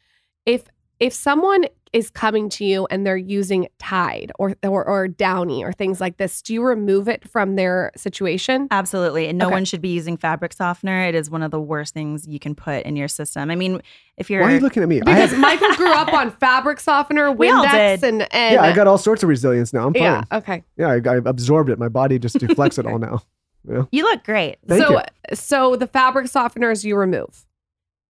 [0.47, 0.65] If
[0.99, 5.73] if someone is coming to you and they're using Tide or or, or Downy or
[5.73, 8.69] things like this, do you remove it from their situation?
[8.71, 9.27] Absolutely.
[9.27, 9.55] And no Okay.
[9.55, 11.03] one should be using fabric softener.
[11.09, 13.51] It is one of the worst things you can put in your system.
[13.51, 13.83] I mean,
[14.17, 15.01] if you're Why are you looking at me?
[15.01, 18.05] Because have, Michael grew up on fabric softener, We all Windex, did.
[18.05, 19.87] and, and yeah, I got all sorts of resilience now.
[19.89, 20.03] I'm fine.
[20.03, 20.23] yeah.
[20.31, 20.63] Yeah, Okay.
[20.79, 21.79] I, I absorbed it.
[21.79, 23.23] My body just deflects it all now.
[23.69, 23.83] Yeah.
[23.93, 24.59] you look great.
[24.69, 25.03] Thank so you.
[25.35, 27.47] so the fabric softeners you remove.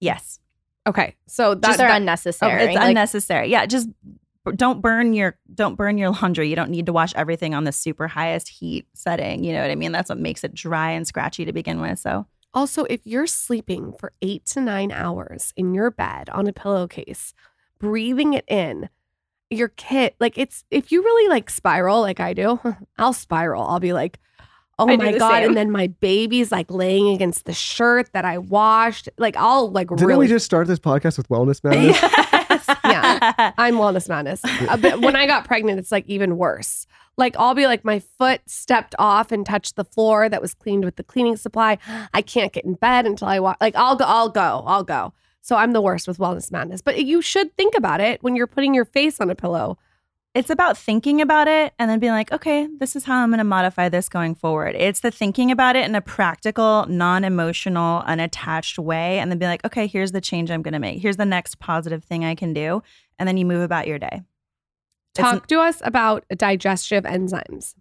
[0.00, 0.38] Yes.
[0.90, 1.16] Okay.
[1.26, 2.62] So that, Just they're that- unnecessary.
[2.64, 3.48] It's Like, unnecessary.
[3.50, 3.88] Yeah, just
[4.56, 6.48] don't burn your don't burn your laundry.
[6.48, 9.44] You don't need to wash everything on the super highest heat setting.
[9.44, 9.92] You know what I mean?
[9.92, 11.98] That's what makes it dry and scratchy to begin with.
[11.98, 16.52] So Also, if you're sleeping for eight to nine hours in your bed on a
[16.52, 17.32] pillowcase,
[17.78, 18.88] breathing it in,
[19.50, 22.58] your kid, like it's, if you really like spiral, like I do,
[22.98, 23.64] I'll spiral.
[23.64, 24.18] I'll be like,
[24.80, 25.30] oh I my God.
[25.40, 25.48] same.
[25.48, 29.08] And then my baby's like laying against the shirt that I washed.
[29.18, 30.26] Like I'll like Didn't really.
[30.26, 32.00] we just start this podcast with wellness madness?
[32.02, 32.66] yes.
[32.84, 33.52] Yeah.
[33.58, 34.40] I'm wellness madness.
[34.44, 36.86] Uh, but when I got pregnant, it's like even worse.
[37.16, 40.84] Like I'll be like my foot stepped off and touched the floor that was cleaned
[40.84, 41.78] with the cleaning supply.
[42.14, 43.58] I can't get in bed until I walk.
[43.60, 45.12] Like I'll go, I'll go, I'll go.
[45.42, 46.82] So I'm the worst with wellness madness.
[46.82, 49.78] But you should think about it when you're putting your face on a pillow.
[50.34, 53.38] It's about thinking about it and then being like, okay, this is how I'm going
[53.38, 54.76] to modify this going forward.
[54.76, 59.18] It's the thinking about it in a practical, non emotional, unattached way.
[59.18, 61.00] And then be like, okay, here's the change I'm going to make.
[61.02, 62.80] Here's the next positive thing I can do.
[63.18, 64.22] And then you move about your day.
[65.14, 67.74] It's Talk to us about digestive enzymes.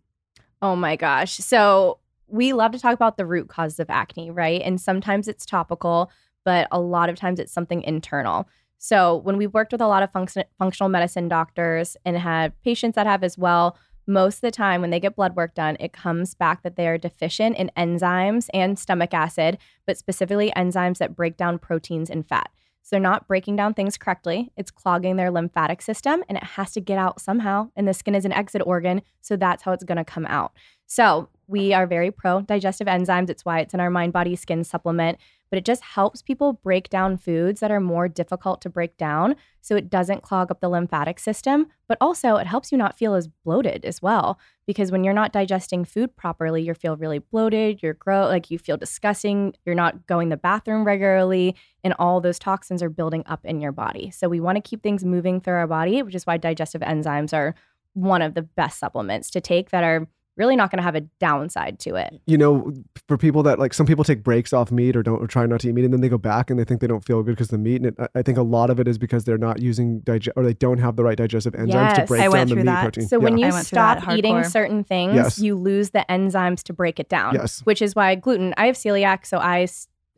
[0.62, 1.34] Oh my gosh.
[1.34, 4.62] So we love to talk about the root causes of acne, right?
[4.64, 6.12] And sometimes it's topical,
[6.44, 8.48] but a lot of times it's something internal.
[8.80, 12.96] So when we've worked with a lot of function- functional medicine doctors and had patients
[12.96, 15.94] that have as well, most of the time when they get blood work done, it
[15.94, 21.16] comes back that they are deficient in enzymes and stomach acid, but specifically enzymes that
[21.16, 22.50] break down proteins and fat.
[22.82, 24.52] So they're not breaking down things correctly.
[24.58, 27.70] It's clogging their lymphatic system and it has to get out somehow.
[27.76, 29.04] And the skin is an exit organ.
[29.22, 30.54] So that's how it's going to come out.
[30.88, 33.30] So we are very pro digestive enzymes.
[33.30, 35.18] It's why it's in our mind, body, skin supplement.
[35.50, 39.36] But it just helps people break down foods that are more difficult to break down
[39.62, 41.66] so it doesn't clog up the lymphatic system.
[41.88, 44.38] But also, it helps you not feel as bloated as well.
[44.68, 48.60] Because when you're not digesting food properly, you feel really bloated, you're grow like you
[48.60, 53.44] feel disgusting, you're not going the bathroom regularly, and all those toxins are building up
[53.44, 54.12] in your body.
[54.12, 57.34] So we want to keep things moving through our body, which is why digestive enzymes
[57.34, 57.56] are
[57.94, 60.08] one of the best supplements to take that are
[60.40, 62.20] really not going to have a downside to it.
[62.26, 62.72] You know,
[63.08, 65.60] for people that like some people take breaks off meat or don't or try not
[65.60, 67.34] to eat meat and then they go back and they think they don't feel good
[67.36, 67.76] because the meat.
[67.78, 70.34] And it, I- I think a lot of it is because they're not using digest
[70.36, 72.82] or they don't have the right digestive enzymes to break I down the meat that.
[72.82, 73.08] protein.
[73.08, 75.38] So when you I went through that stop eating certain things, Yes.
[75.40, 77.36] you lose the enzymes to break it down.
[77.36, 77.60] Yes.
[77.66, 78.54] Which is why gluten.
[78.58, 79.68] I have celiac, so I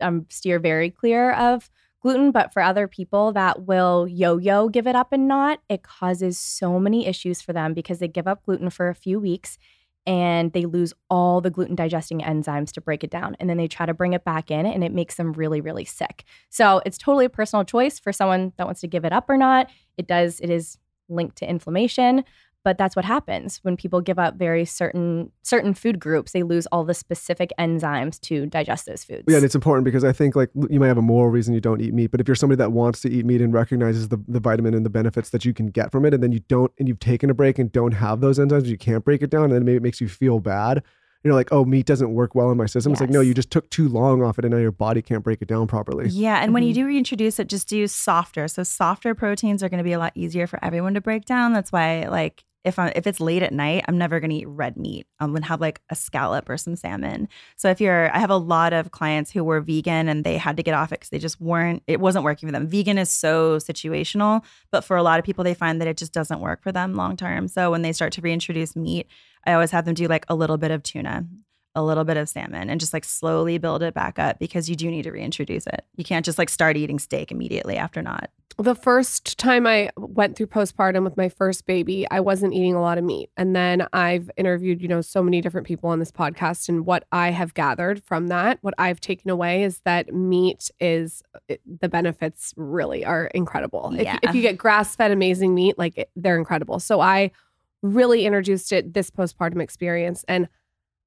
[0.00, 1.68] um, steer very clear of
[2.00, 2.30] gluten.
[2.32, 6.78] But for other people that will yo-yo give it up and not, it causes so
[6.80, 9.58] many issues for them because they give up gluten for a few weeks
[10.06, 13.68] and they lose all the gluten digesting enzymes to break it down and then they
[13.68, 16.24] try to bring it back in and it makes them really really sick.
[16.50, 19.36] So it's totally a personal choice for someone that wants to give it up or
[19.36, 19.70] not.
[19.96, 22.24] It does it is linked to inflammation
[22.64, 26.66] but that's what happens when people give up very certain certain food groups they lose
[26.66, 30.36] all the specific enzymes to digest those foods Yeah, and it's important because I think
[30.36, 32.58] like you might have a moral reason you don't eat meat, but if you're somebody
[32.58, 35.52] that wants to eat meat and recognizes the, the vitamin and the benefits that you
[35.52, 37.92] can get from it, and then you don't, and you've taken a break and don't
[37.92, 40.40] have those enzymes, you can't break it down, and then maybe it makes you feel
[40.40, 40.82] bad.
[41.24, 42.90] You're like, oh, meat doesn't work well in my system.
[42.92, 45.22] It's like, no, you just took too long off it, and now your body can't
[45.22, 46.08] break it down properly.
[46.08, 46.74] Yeah, and when you Mhm.
[46.74, 48.48] do reintroduce it, just do softer.
[48.48, 51.52] So softer proteins are going to be a lot easier for everyone to break down.
[51.52, 54.76] That's why, like if I if it's late at night, I'm never gonna eat red
[54.76, 55.06] meat.
[55.18, 57.28] I'm gonna have like a scallop or some salmon.
[57.56, 60.56] So if you're, I have a lot of clients who were vegan and they had
[60.56, 62.68] to get off it because they just weren't, it wasn't working for them.
[62.68, 66.12] Vegan is so situational, but for a lot of people, they find that it just
[66.12, 67.48] doesn't work for them long term.
[67.48, 69.06] So when they start to reintroduce meat,
[69.44, 71.26] I always have them do like a little bit of tuna,
[71.74, 74.76] a little bit of salmon, and just like slowly build it back up because you
[74.76, 75.84] do need to reintroduce it.
[75.96, 78.30] You can't just like start eating steak immediately after not.
[78.58, 82.82] the first time I went through postpartum with my first baby, I wasn't eating a
[82.82, 83.30] lot of meat.
[83.38, 86.68] And then I've interviewed, you know, so many different people on this podcast.
[86.68, 91.22] And what I have gathered from that, what I've taken away is that meat is
[91.48, 93.90] it, the benefits really are incredible.
[93.94, 94.18] If, Yeah.
[94.22, 96.78] if you get grass fed amazing meat, like they're incredible.
[96.78, 97.30] So I
[97.80, 100.24] really introduced it this postpartum experience.
[100.28, 100.46] And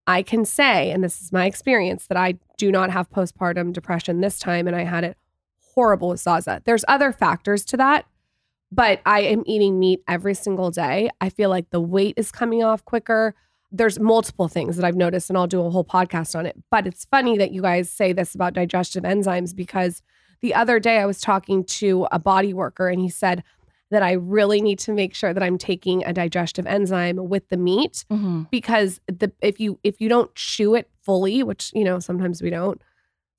[0.08, 4.22] I can say, and this is my experience, that I do not have postpartum depression
[4.22, 4.68] this time.
[4.68, 5.18] And I had it
[5.74, 6.62] horrible with Zaza.
[6.66, 8.06] There's other factors to that,
[8.72, 11.10] but I am eating meat every single day.
[11.22, 13.36] I feel like the weight is coming off quicker.
[13.72, 16.56] There's multiple things that I've noticed, and I'll do a whole podcast on it.
[16.70, 20.02] But it's funny that you guys say this about digestive enzymes because
[20.42, 23.44] the other day I was talking to a body worker and he said
[23.96, 27.56] that I really need to make sure that I'm taking a digestive enzyme with the
[27.56, 28.44] meat mm-hmm.
[28.52, 32.50] because the if you if you don't chew it fully, which you know sometimes we
[32.50, 32.82] don't,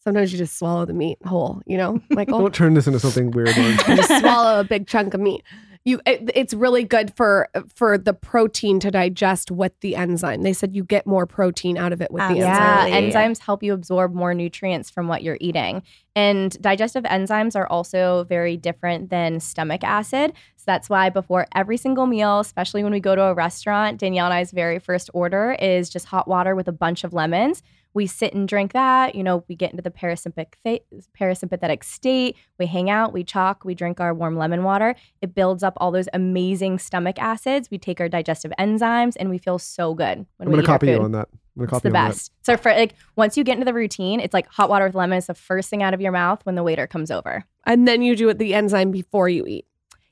[0.01, 1.61] sometimes you just swallow the meat whole.
[1.67, 3.49] You know, Michael, Don't turn this into something weird.
[3.49, 3.97] Lauryn.
[3.97, 5.43] just swallow a big chunk of meat.
[5.87, 10.43] You, it, it's really good for for the protein to digest with the enzyme.
[10.43, 12.43] They said you get more protein out of it with the enzyme.
[12.43, 15.85] Yeah, enzymes help you absorb more nutrients from what you're eating.
[16.17, 20.33] And digestive enzymes are also very different than stomach acid.
[20.57, 24.27] So that's why before every single meal, especially when we go to a restaurant, Danielle
[24.27, 27.63] and I's very first order is just hot water with a bunch of lemons.
[27.97, 29.15] We sit and drink that.
[29.15, 30.81] You know, we get into the parasympathetic
[31.19, 32.37] parasympathetic state.
[32.59, 34.95] We hang out, we chalk, we drink our warm lemon water.
[35.23, 37.71] It builds up all those amazing stomach acids.
[37.71, 40.69] We take our digestive enzymes, and we feel so good when I'm we gonna eat
[40.69, 41.05] our copy you food.
[41.05, 41.29] on that.
[41.33, 42.13] I'm gonna It's copy the you on that.
[42.13, 42.33] It's the best.
[42.43, 45.17] So for like once you get into the routine, it's like hot water with lemon
[45.17, 47.47] is the first thing out of your mouth when the waiter comes over.
[47.65, 49.65] And then you do it the enzyme before you eat.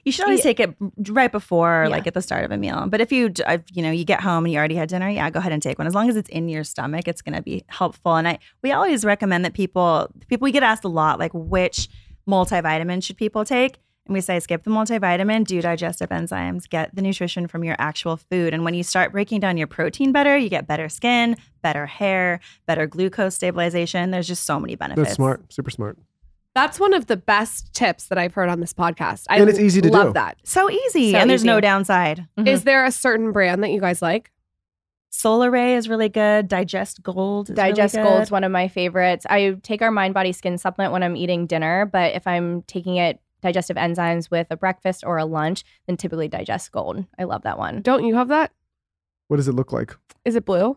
[0.05, 0.75] You should always take it
[1.09, 1.91] right before, Yeah.
[1.91, 2.87] like at the start of a meal.
[2.89, 5.31] But if you, if, you know, you get home and you already had dinner, yeah,
[5.31, 5.87] go ahead and take one.
[5.87, 8.15] As long as it's in your stomach, it's going to be helpful.
[8.17, 11.89] And I, we always recommend that people, people, we get asked a lot, like which
[12.29, 13.79] multivitamin should people take?
[14.07, 18.19] And we say skip the multivitamin, do digestive enzymes, get the nutrition from your actual
[18.19, 18.53] food.
[18.53, 22.41] And when you start breaking down your protein better, you get better skin, better hair,
[22.67, 24.11] better glucose stabilization.
[24.11, 25.03] There's just so many benefits.
[25.09, 25.51] That's smart.
[25.51, 25.97] Super smart.
[26.55, 29.27] That's one of the best tips that I've heard on this podcast.
[29.29, 30.13] I And it's easy to love do.
[30.15, 30.39] that.
[30.45, 31.13] So easy.
[31.13, 31.63] So and there's no easy.
[31.63, 32.27] downside.
[32.39, 32.65] Is mm-hmm.
[32.65, 34.31] there a certain brand that you guys like?
[35.11, 36.49] Solaray is really good.
[36.49, 37.51] Digest Gold.
[37.51, 38.35] Is Digest really Gold's good.
[38.35, 39.27] one of my favorites.
[39.29, 42.97] I take our Mind Body Skin supplement when I'm eating dinner, but if I'm taking
[42.97, 47.05] it digestive enzymes with a breakfast or a lunch, then typically Digest Gold.
[47.19, 47.83] I love that one.
[47.83, 48.53] Don't you have that?
[49.29, 49.97] What does it look like?
[50.25, 50.77] Is it blue?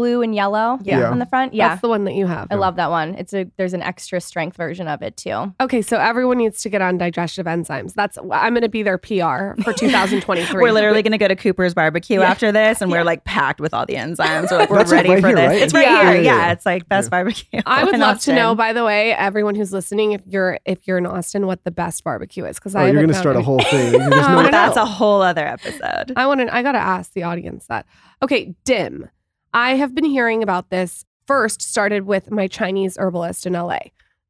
[0.00, 1.10] Blue and yellow Yeah.
[1.10, 1.52] on the front.
[1.52, 1.68] Yeah.
[1.68, 2.48] That's the one that you have.
[2.50, 3.14] I love that one.
[3.16, 5.52] It's a there's an extra strength version of it too.
[5.60, 7.92] Okay, so everyone needs to get on digestive enzymes.
[7.92, 10.60] That's I'm going to be their PR for 2023.
[10.62, 12.30] We're literally going to go to Cooper's barbecue Yeah.
[12.30, 14.50] after this, and we're like packed with all the enzymes.
[14.50, 15.48] We're like, we're ready right for here, this.
[15.48, 15.62] right?
[15.62, 16.02] It's right Yeah.
[16.02, 16.10] here.
[16.12, 16.52] Yeah, Yeah, yeah, yeah.
[16.52, 17.10] it's like best Yeah.
[17.10, 17.60] barbecue.
[17.66, 20.88] I would in love to know, by the way, everyone who's listening, if you're if
[20.88, 23.22] you're in Austin, what the best barbecue is because Oh, I you're haven't gonna found
[23.22, 23.92] start a whole thing.
[23.92, 24.50] There's no I know.
[24.50, 26.12] That's a whole other episode.
[26.16, 26.54] I want to.
[26.54, 27.84] I got to ask the audience that.
[28.22, 29.08] Okay, DIM.
[29.52, 31.04] I have been hearing about this.
[31.26, 33.78] First, started with my Chinese herbalist in LA.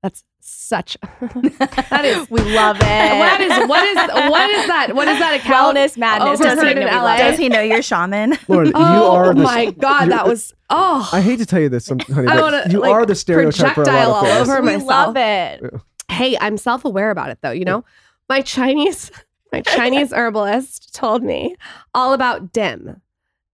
[0.02, 0.96] That's such.
[1.20, 2.30] that is.
[2.30, 3.18] we love it.
[3.18, 4.94] What is what is what is that?
[4.94, 5.76] What is that account?
[5.76, 6.40] Wellness madness.
[6.40, 7.16] Overheard Does he in know we LA?
[7.16, 8.32] Does he know you're shaman?
[8.48, 11.08] Lauryn, you Oh are the my god, that was oh.
[11.12, 13.82] I hate to tell you this, honey, but wanna, you like, are the stereotype for
[13.82, 14.48] a lot projectile of all things.
[14.48, 14.88] over We myself.
[14.88, 15.74] love it.
[16.10, 17.50] hey, I'm self aware about it though.
[17.52, 17.84] You know,
[18.28, 19.10] my Chinese,
[19.52, 21.56] my Chinese herbalist told me
[21.94, 23.00] all about DIM,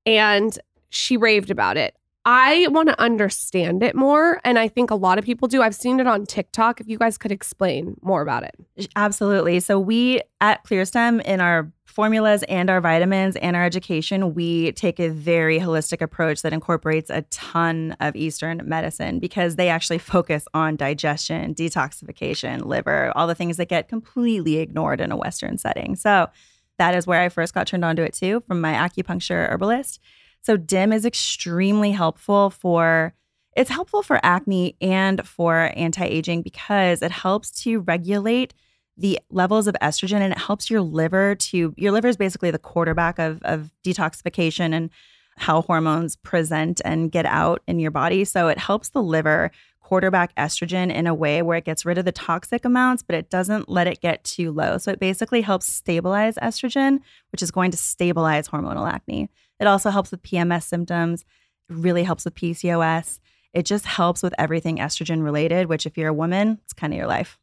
[0.04, 0.58] and
[0.90, 1.94] she raved about it.
[2.28, 5.62] I want to understand it more, and I think a lot of people do.
[5.62, 6.80] I've seen it on TikTok.
[6.80, 8.56] If you guys could explain more about it,
[8.96, 9.60] Absolutely.
[9.60, 14.98] So we at ClearStem in our formulas and our vitamins and our education, we take
[14.98, 20.46] a very holistic approach that incorporates a ton of Eastern medicine because they actually focus
[20.52, 25.94] on digestion, detoxification, liver, all the things that get completely ignored in a Western setting.
[25.94, 26.28] So
[26.76, 30.00] that is where I first got turned on to it too from my acupuncture herbalist.
[30.46, 33.12] So DIM is extremely helpful for
[33.56, 38.54] it's helpful for acne and for anti-aging because it helps to regulate
[38.96, 42.60] the levels of estrogen and it helps your liver to your liver is basically the
[42.60, 44.90] quarterback of of detoxification and
[45.36, 48.24] how hormones present and get out in your body.
[48.24, 52.04] So it helps the liver quarterback estrogen in a way where it gets rid of
[52.04, 54.78] the toxic amounts, but it doesn't let it get too low.
[54.78, 57.00] So it basically helps stabilize estrogen,
[57.32, 59.28] which is going to stabilize hormonal acne.
[59.60, 61.24] It also helps with PMS symptoms.
[61.68, 63.20] It really helps with PCOS.
[63.52, 66.98] It just helps with everything estrogen related, which if you're a woman, it's kind of
[66.98, 67.38] your life.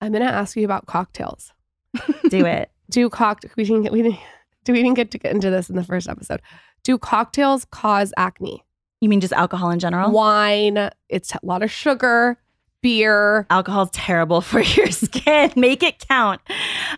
[0.00, 1.52] I'm gonna ask you about cocktails.
[2.28, 2.70] Do it.
[2.90, 3.50] Do cocktail?
[3.56, 3.82] We didn't.
[3.84, 4.20] Get, we didn't.
[4.64, 6.42] Do we didn't get to get into this in the first episode?
[6.82, 8.64] Do cocktails cause acne?
[9.00, 10.10] You mean just alcohol in general?
[10.10, 10.90] Wine.
[11.08, 12.38] It's a lot of sugar.
[12.82, 13.46] Beer.
[13.50, 15.52] Alcohol's terrible for your skin.
[15.56, 16.40] Make it count.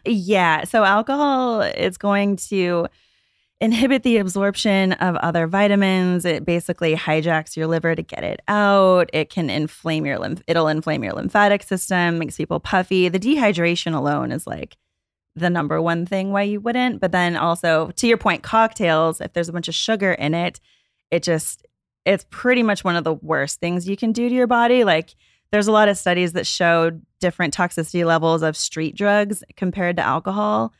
[0.04, 0.64] Yeah.
[0.64, 2.86] So alcohol is going to
[3.60, 6.24] inhibit the absorption of other vitamins.
[6.24, 9.10] It basically hijacks your liver to get it out.
[9.12, 10.42] It can inflame your lymph.
[10.46, 13.08] It'll inflame your lymphatic system, makes people puffy.
[13.08, 14.76] The dehydration alone is like
[15.34, 17.00] the number one thing why you wouldn't.
[17.00, 20.60] But then also to your point, cocktails, if there's a bunch of sugar in it,
[21.10, 21.66] it just
[22.04, 24.84] it's pretty much one of the worst things you can do to your body.
[24.84, 25.14] Like
[25.50, 30.02] there's a lot of studies that show different toxicity levels of street drugs compared to
[30.02, 30.72] alcohol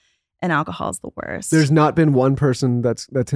[0.43, 1.51] and alcohol is the worst.
[1.51, 3.35] There's not been one person that's that's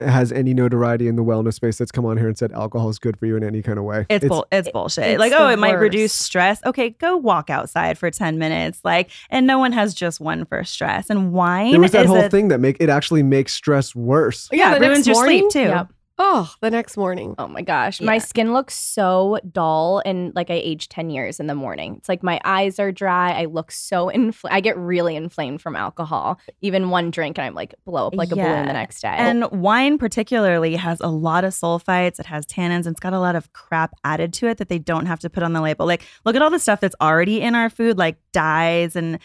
[0.00, 2.98] has any notoriety in the wellness space that's come on here and said alcohol is
[2.98, 4.04] good for you in any kind of way.
[4.10, 5.04] It's, bull- it's bullshit.
[5.04, 6.60] it's like, oh, it might reduce stress.
[6.64, 8.80] Okay, go walk outside for 10 minutes.
[8.82, 11.08] Like, and no one has just one for stress.
[11.08, 13.94] And wine there was that is whole a- thing that make it actually makes stress
[13.94, 14.48] worse.
[14.50, 15.50] Yeah, the it ruins your morning?
[15.50, 15.68] sleep too.
[15.70, 15.92] Yep.
[16.18, 17.34] Oh, the next morning.
[17.38, 18.00] Oh my gosh.
[18.00, 21.96] My skin looks so dull and like I aged 10 years in the morning.
[21.96, 23.32] It's like my eyes are dry.
[23.32, 24.54] I look so inflamed.
[24.54, 26.38] I get really inflamed from alcohol.
[26.60, 29.08] Even one drink and I'm like blow up like a balloon the next day.
[29.08, 32.20] And wine, particularly, has a lot of sulfites.
[32.20, 32.86] It has tannins.
[32.86, 35.30] And it's got a lot of crap added to it that they don't have to
[35.30, 35.86] put on the label.
[35.86, 39.18] Like, look at all the stuff that's already in our food, like dyes and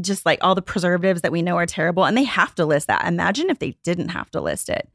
[0.00, 2.04] just like all the preservatives that we know are terrible.
[2.04, 3.06] And they have to list that.
[3.06, 4.88] Imagine if they didn't have to list it.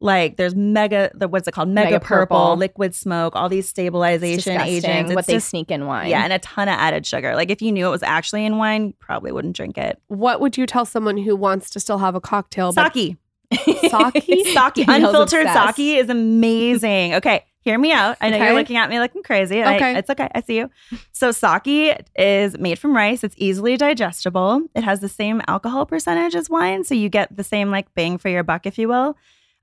[0.00, 1.68] Like, there's mega, the what's it called?
[1.68, 2.56] Mega, Mega purple, purple.
[2.56, 5.10] liquid smoke, all these stabilization disgusting agents.
[5.14, 6.10] what It's they just- sneak in wine.
[6.10, 7.34] Yeah, and a ton of added sugar.
[7.34, 9.98] Like, if you knew it was actually in wine, you probably wouldn't drink it.
[10.08, 12.72] What would you tell someone who wants to still have a cocktail?
[12.74, 13.16] but- Sake.
[13.54, 14.24] Sake?
[14.46, 15.76] Sake, unfiltered obsessed.
[15.76, 17.14] sake is amazing.
[17.14, 18.16] Okay, hear me out.
[18.20, 18.46] I know Okay.
[18.46, 19.60] you're looking at me like I'm crazy.
[19.60, 19.98] and I- Okay.
[19.98, 20.28] it's okay.
[20.34, 20.68] I see you.
[21.12, 23.24] So sake is made from rice.
[23.24, 24.62] It's easily digestible.
[24.74, 28.18] It has the same alcohol percentage as wine, so you get the same like bang
[28.18, 29.16] for your buck, if you will.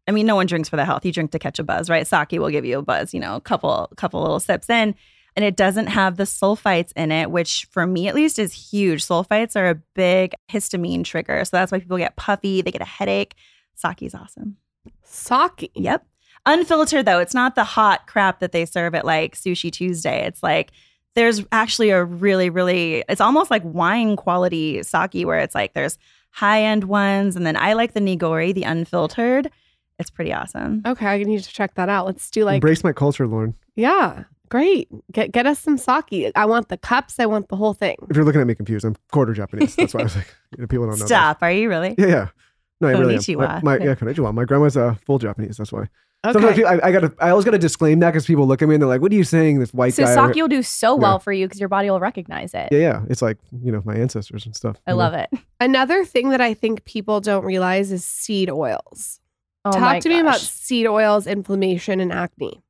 [0.07, 1.05] I mean, no one drinks for the health.
[1.05, 2.05] You drink to catch a buzz, right?
[2.05, 3.13] Sake will give you a buzz.
[3.13, 4.95] You know, a couple couple little sips in.
[5.35, 9.03] And it doesn't have the sulfites in it, which for me at least is huge.
[9.03, 11.43] Sulfites are a big histamine trigger.
[11.43, 13.33] So that's why people get puffy, they get a headache.
[13.73, 14.57] Sake is awesome.
[15.03, 15.71] Sake.
[15.73, 16.05] Yep.
[16.45, 20.25] Unfiltered though, it's not the hot crap that they serve at like Sushi Tuesday.
[20.25, 20.71] It's like
[21.15, 25.97] there's actually a really, really, it's almost like wine quality sake where it's like there's
[26.31, 27.35] high end ones.
[27.35, 29.49] And then I like the Nigori, the unfiltered.
[29.99, 30.81] It's pretty awesome.
[30.85, 32.05] Okay, I need to check that out.
[32.05, 33.53] Let's do like Embrace my culture, Lauryn.
[33.75, 34.89] yeah, great.
[35.11, 36.31] Get get us some sake.
[36.35, 37.19] I want the cups.
[37.19, 37.95] I want the whole thing.
[38.09, 39.75] If you're looking at me confused, I'm quarter Japanese.
[39.75, 40.27] That's why I was like,
[40.57, 41.03] you know, people don't know.
[41.03, 41.07] that.
[41.07, 41.37] Stop.
[41.41, 41.95] Are you really?
[41.97, 42.27] Yeah, yeah.
[42.81, 43.37] No, I really am.
[43.37, 44.33] My, my, yeah, konnichiwa.
[44.33, 45.57] My grandma's uh, full Japanese.
[45.57, 45.87] That's why.
[46.25, 46.33] Okay.
[46.33, 48.75] Sometimes people- I, I gotta, I always gotta disclaim that because people look at me
[48.75, 50.15] and they're like, "What are you saying?" This white so guy.
[50.15, 51.01] sake will do so Yeah.
[51.01, 52.69] well for you because your body will recognize it.
[52.71, 53.01] yeah, yeah.
[53.09, 54.77] It's like you know my ancestors and stuff.
[54.87, 55.29] I love it.
[55.61, 59.19] Another thing that I think people don't realize is seed oils.
[59.66, 62.61] Oh Talk my to me about seed oils, inflammation, and acne.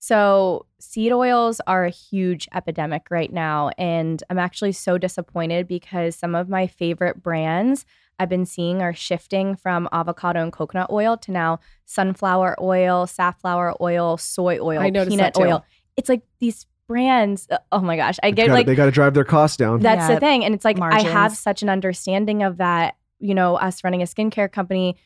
[0.00, 3.70] So, seed oils are a huge epidemic right now.
[3.76, 7.84] And I'm actually so disappointed because some of my favorite brands
[8.20, 13.74] I've been seeing are shifting from avocado and coconut oil to now sunflower oil, safflower
[13.80, 15.64] oil, soy oil, I noticed peanut oil.
[15.96, 17.46] It's like these brands.
[17.50, 18.16] uh, Oh my gosh.
[18.22, 19.80] I They get gotta- like they got to drive their costs down.
[19.80, 20.44] that's Yeah, the thing.
[20.44, 24.06] And it's like I have such an understanding of that, you know, us running a
[24.06, 24.96] skincare company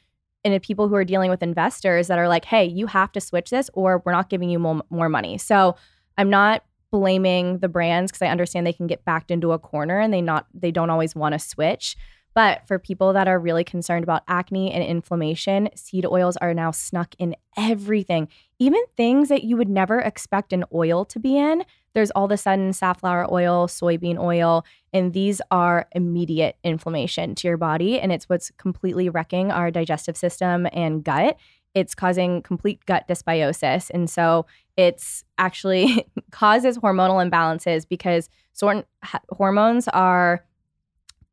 [0.45, 3.51] and people who are dealing with investors that are like, hey, you have to switch
[3.51, 5.38] this or we're not giving you more, more money.
[5.38, 5.76] So
[6.18, 9.99] I'm not blaming the brands because I understand they can get backed into a corner
[9.99, 11.97] and they not they don't always want to switch.
[12.34, 16.70] But for people that are really concerned about acne and inflammation, seed oils are now
[16.70, 18.28] snuck in everything.
[18.59, 21.64] Even things that you would never expect an oil to be in.
[21.95, 27.57] There's all a sudden safflower oil, soybean oil, and these are immediate inflammation to your
[27.57, 28.01] body.
[28.01, 31.36] And it's what's completely wrecking our digestive system and gut.
[31.74, 33.90] It's causing complete gut dysbiosis.
[33.90, 38.84] And so it's actually causes hormonal imbalances because certain
[39.30, 40.45] hormones are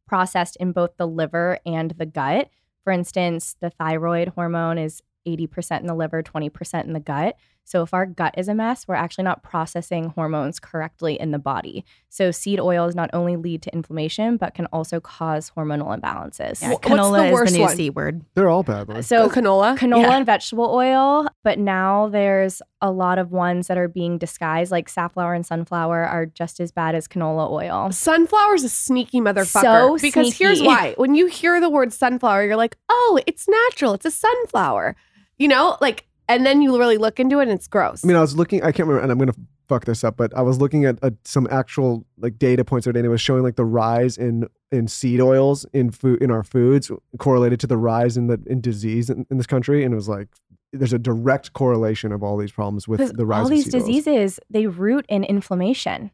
[0.07, 2.49] processed in both the liver and the gut.
[2.83, 7.35] For instance, the thyroid hormone is 80% in the liver, 20% in the gut.
[7.69, 11.37] So if our gut is a mess, we're actually not processing hormones correctly in the
[11.37, 11.85] body.
[12.09, 16.63] So seed oils not only lead to inflammation, but can also cause hormonal imbalances.
[16.63, 17.75] Yeah, Wh- what's the canola is worst the new one?
[17.75, 18.25] C word.
[18.33, 18.87] They're all bad.
[18.87, 19.05] Lauryn.
[19.05, 19.77] So canola.
[19.77, 20.17] canola Yeah.
[20.17, 24.89] and vegetable oil, but now there's a lot of ones that are being disguised, like
[24.89, 27.91] safflower and sunflower are just as bad as canola oil.
[27.91, 29.61] Sunflower's a sneaky motherfucker.
[29.61, 30.95] So because here's why.
[30.97, 33.93] When you hear the word sunflower, you're like, oh, it's natural.
[33.93, 34.95] It's a sunflower.
[35.37, 38.05] You know, like, and then you really look into it and it's gross.
[38.05, 38.61] I mean, I was looking.
[38.63, 39.33] I can't remember, and I'm gonna
[39.67, 42.99] fuck this up, but I was looking at uh, some actual like data points today,
[42.99, 46.43] and it was showing like the rise in in seed oils in food in our
[46.43, 49.95] foods correlated to the rise in the in disease in, in this country, and it
[49.95, 50.29] was like
[50.71, 53.75] there's a direct correlation of all these problems with the rise all of these seed
[53.75, 53.83] oils.
[53.85, 56.11] diseases, they root in inflammation.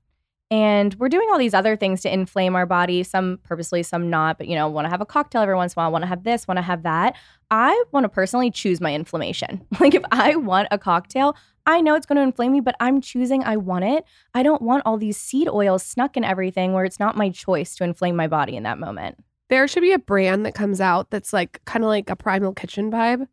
[0.51, 4.37] And we're doing all these other things to inflame our body, some purposely, some not,
[4.37, 6.07] but you know, want to have a cocktail every once in a while, want to
[6.07, 7.15] have this, want to have that.
[7.49, 9.65] I want to personally choose my inflammation.
[9.79, 11.35] Like if I want a cocktail,
[11.65, 14.05] I know it's going to inflame me, but I'm choosing I want it.
[14.33, 17.75] I don't want all these seed oils snuck in everything where it's not my choice
[17.75, 19.17] to inflame my body in that moment.
[19.49, 22.53] there should be a brand that comes out that's like kind of like a primal
[22.53, 23.27] kitchen vibe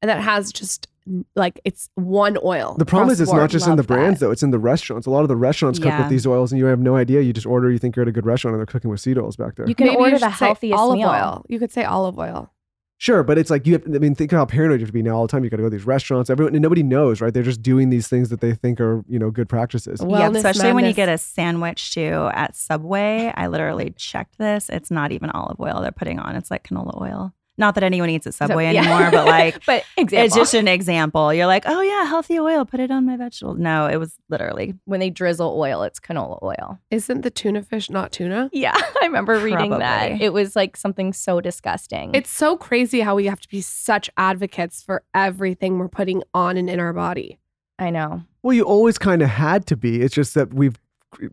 [0.00, 0.88] and that has just
[1.34, 2.76] like it's one oil.
[2.78, 4.26] The problem is, it's not just in the brands that.
[4.26, 5.06] though; it's in the restaurants.
[5.06, 6.00] A lot of the restaurants cook Yeah.
[6.00, 7.20] with these oils, and you have no idea.
[7.20, 7.70] You just order.
[7.70, 9.66] You think you're at a good restaurant, and they're cooking with seed oils back there.
[9.66, 11.08] You can Maybe you order the should say healthiest olive meal.
[11.08, 11.44] oil.
[11.48, 12.52] You could say olive oil.
[12.98, 13.82] Sure, but it's like you have.
[13.86, 15.42] I mean, think how paranoid you have to be now all the time.
[15.42, 16.28] You got to go to these restaurants.
[16.28, 17.32] Everyone, and nobody knows, right?
[17.32, 20.02] They're just doing these things that they think are, you know, good practices.
[20.02, 23.32] Well, yeah, Wellness especially when you get a sandwich too at Subway.
[23.34, 24.68] I literally checked this.
[24.68, 26.36] It's not even olive oil they're putting on.
[26.36, 27.32] It's like canola oil.
[27.60, 28.80] Not that anyone eats at Subway yeah.
[28.80, 30.24] anymore, but like but example.
[30.24, 31.32] it's just an example.
[31.32, 32.64] You're like, oh yeah, healthy oil.
[32.64, 33.58] Put it on my vegetables.
[33.58, 36.78] No, it was literally when they drizzle oil, it's canola oil.
[36.90, 38.48] Isn't the tuna fish not tuna?
[38.52, 40.22] Yeah, I remember reading that.
[40.22, 42.14] It was like something so disgusting.
[42.14, 46.56] It's so crazy how we have to be such advocates for everything we're putting on
[46.56, 47.38] and in our body.
[47.78, 48.22] I know.
[48.42, 50.00] Well, you always kind of had to be.
[50.00, 50.78] It's just that we've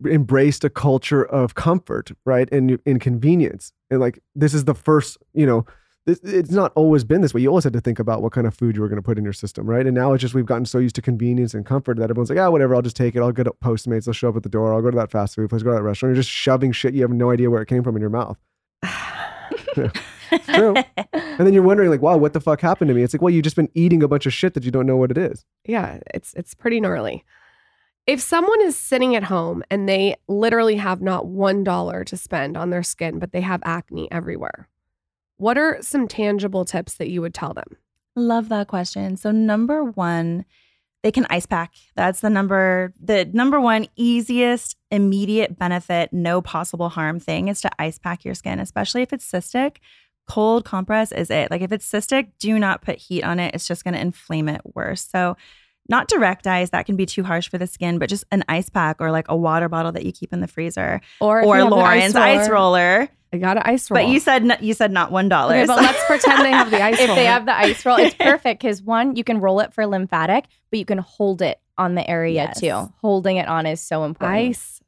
[0.06, 3.72] embraced a culture of comfort, right, and inconvenience.
[3.90, 5.68] And like this is the first, you know, this,
[6.08, 7.40] it's not always been this way.
[7.40, 9.18] You always had to think about what kind of food you were going to put
[9.18, 9.86] in your system, right?
[9.86, 12.38] And now it's just we've gotten so used to convenience and comfort that everyone's like,
[12.38, 13.20] ah, whatever, I'll just take it.
[13.20, 14.08] I'll go to Postmates.
[14.08, 14.72] I'll show up at the door.
[14.72, 15.62] I'll go to that fast food place.
[15.62, 16.14] Go to that restaurant.
[16.14, 16.94] You're just shoving shit.
[16.94, 18.38] You have no idea where it came from in your mouth.
[20.44, 20.74] True.
[21.12, 23.02] And then you're wondering, like, wow, what the fuck happened to me?
[23.02, 24.96] It's like, well, you've just been eating a bunch of shit that you don't know
[24.96, 25.44] what it is.
[25.64, 27.24] Yeah, it's it's pretty gnarly.
[28.06, 32.56] If someone is sitting at home and they literally have not one dollar to spend
[32.56, 34.68] on their skin, but they have acne everywhere,
[35.38, 37.76] what are some tangible tips that you would tell them?
[38.14, 39.16] Love that question.
[39.16, 40.44] So number one,
[41.02, 41.74] they can ice pack.
[41.94, 47.70] That's the number the number one easiest immediate benefit, no possible harm thing is to
[47.78, 49.76] ice pack your skin, especially if it's cystic.
[50.28, 51.50] Cold compress is it.
[51.50, 53.54] Like if it's cystic, do not put heat on it.
[53.54, 55.08] It's just going to inflame it worse.
[55.10, 55.36] So
[55.88, 58.68] not direct ice, that can be too harsh for the skin, but just an ice
[58.68, 61.62] pack or like a water bottle that you keep in the freezer Or or you
[61.62, 63.08] have the Lauryn's ice roller.
[63.32, 64.02] I got an ice roll.
[64.02, 65.54] But you said you said not one dollar.
[65.56, 68.14] okay, but let's pretend they have the ice if they have the ice roll, it's
[68.14, 71.94] perfect because one, you can roll it for lymphatic, but you can hold it on
[71.94, 72.60] the area Yes.
[72.60, 72.92] too.
[73.00, 74.38] Holding it on is so important.
[74.38, 74.80] ice.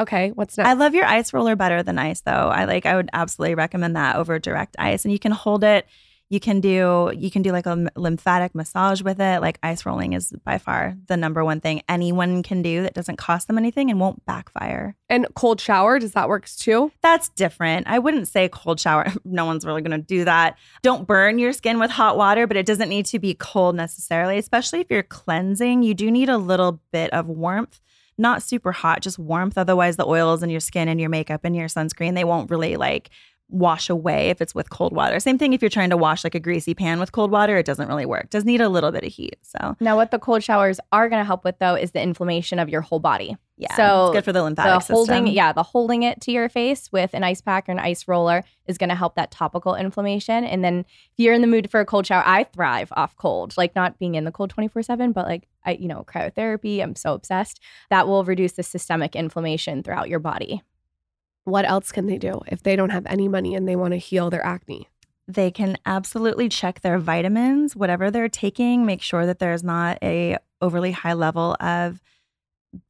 [0.00, 0.68] Okay, what's next?
[0.68, 2.32] I love your ice roller better than ice though.
[2.32, 5.86] I like I would absolutely recommend that over direct ice and you can hold it.
[6.30, 9.40] You can do you can do like a lymphatic massage with it.
[9.40, 13.16] Like ice rolling is by far the number one thing anyone can do that doesn't
[13.16, 14.96] cost them anything and won't backfire.
[15.08, 16.90] and cold shower, does that work too?
[17.02, 17.86] That's different.
[17.86, 19.06] I wouldn't say cold shower.
[19.24, 20.56] No one's really going to do that.
[20.82, 24.38] Don't burn your skin with hot water, but it doesn't need to be cold necessarily,
[24.38, 25.82] especially if you're cleansing.
[25.82, 27.80] You do need a little bit of warmth,
[28.16, 29.58] not super hot, just warmth.
[29.58, 32.76] Otherwise, the oils in your skin and your makeup and your sunscreen, they won't really
[32.76, 33.10] like
[33.54, 35.20] wash away if it's with cold water.
[35.20, 37.64] Same thing if you're trying to wash like a greasy pan with cold water, it
[37.66, 38.28] doesn't really work.
[38.30, 39.36] does need a little bit of heat.
[39.42, 42.58] So, Now, what the cold showers are going to help with though is the inflammation
[42.58, 43.36] of your whole body.
[43.56, 43.74] yeah.
[43.76, 45.26] So, it's good for the The lymphatic holding, system.
[45.28, 48.42] yeah, the holding it to your face with an ice pack or an ice roller
[48.66, 50.44] is going to help that topical inflammation.
[50.44, 53.56] And then if you're in the mood for a cold shower, I thrive off cold,
[53.56, 56.82] like not being in the cold 24 seven, but like I, you know, cryotherapy.
[56.82, 57.60] I'm so obsessed.
[57.90, 60.62] That will reduce the systemic inflammation throughout your body.
[61.44, 63.98] What else can they do if they don't have any money and they want to
[63.98, 64.88] heal their acne?
[65.26, 70.36] they can absolutely check their vitamins whatever they're taking make sure that there's not a
[70.60, 72.02] overly high level of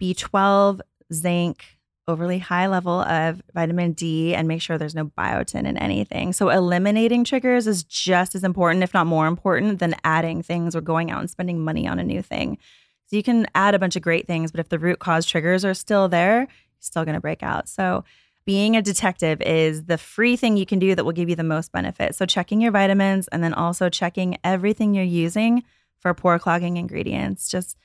[0.00, 0.80] b12
[1.12, 1.64] zinc
[2.06, 6.32] overly high level of vitamin d and make sure there's no biotin in anything.
[6.32, 10.80] So eliminating triggers is just as important if not more important than adding things or
[10.80, 12.58] going out and spending money on a new thing.
[13.06, 15.64] So you can add a bunch of great things but if the root cause triggers
[15.64, 16.48] are still there you're
[16.80, 17.68] still going to break out.
[17.68, 18.04] So
[18.46, 21.42] being a detective is the free thing you can do that will give you the
[21.42, 22.14] most benefit.
[22.14, 25.62] So, checking your vitamins and then also checking everything you're using
[25.98, 27.48] for pore clogging ingredients.
[27.48, 27.76] Just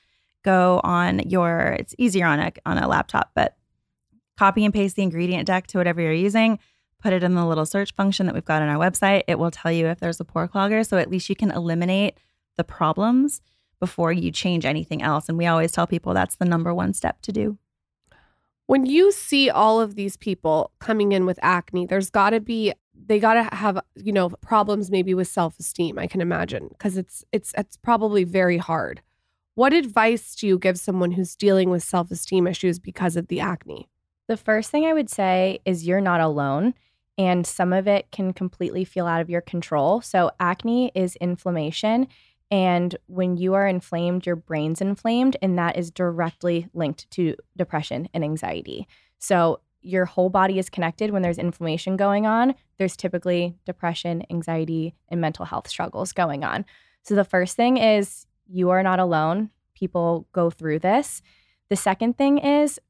[0.42, 3.56] go on your it's easier on a on a laptop, but
[4.38, 6.58] copy and paste the ingredient deck to whatever you're using,
[7.02, 9.22] put it in the little search function that we've got on our website.
[9.28, 12.18] It will tell you if there's a pore clogger, so at least you can eliminate
[12.56, 13.40] the problems
[13.78, 15.28] before you change anything else.
[15.28, 17.58] And we always tell people that's the number one step to do.
[18.70, 22.72] When you see all of these people coming in with acne, there's got to be
[22.94, 27.24] they got to have, you know, problems maybe with self-esteem, I can imagine, because it's
[27.32, 29.02] it's it's probably very hard.
[29.56, 33.88] What advice do you give someone who's dealing with self-esteem issues because of the acne?
[34.28, 36.74] The first thing I would say is you're not alone,
[37.18, 40.00] and some of it can completely feel out of your control.
[40.00, 42.06] So, acne is inflammation.
[42.50, 48.08] And when you are inflamed, your brain's inflamed, and that is directly linked to depression
[48.12, 48.88] and anxiety.
[49.18, 51.10] So, your whole body is connected.
[51.10, 56.66] When there's inflammation going on, there's typically depression, anxiety, and mental health struggles going on.
[57.02, 59.50] So, the first thing is you are not alone.
[59.74, 61.22] People go through this.
[61.68, 62.80] The second thing is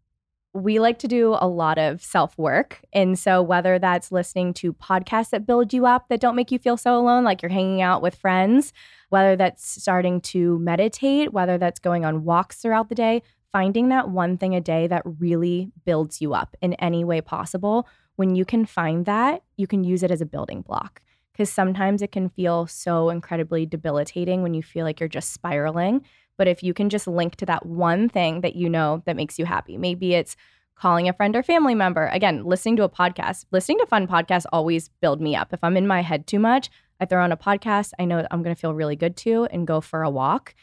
[0.52, 2.80] we like to do a lot of self work.
[2.92, 6.58] And so, whether that's listening to podcasts that build you up that don't make you
[6.58, 8.72] feel so alone, like you're hanging out with friends,
[9.10, 13.22] whether that's starting to meditate, whether that's going on walks throughout the day,
[13.52, 17.88] finding that one thing a day that really builds you up in any way possible.
[18.16, 21.00] When you can find that, you can use it as a building block.
[21.32, 26.04] Because sometimes it can feel so incredibly debilitating when you feel like you're just spiraling.
[26.40, 29.38] But if you can just link to that one thing that you know that makes
[29.38, 30.36] you happy, maybe it's
[30.74, 32.06] calling a friend or family member.
[32.06, 35.52] Again, listening to a podcast, listening to fun podcasts always build me up.
[35.52, 38.42] If I'm in my head too much, I throw on a podcast, I know I'm
[38.42, 40.54] going to feel really good too and go for a walk.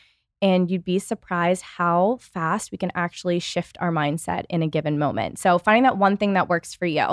[0.42, 4.98] And you'd be surprised how fast we can actually shift our mindset in a given
[4.98, 5.38] moment.
[5.38, 7.06] So, finding that one thing that works for you.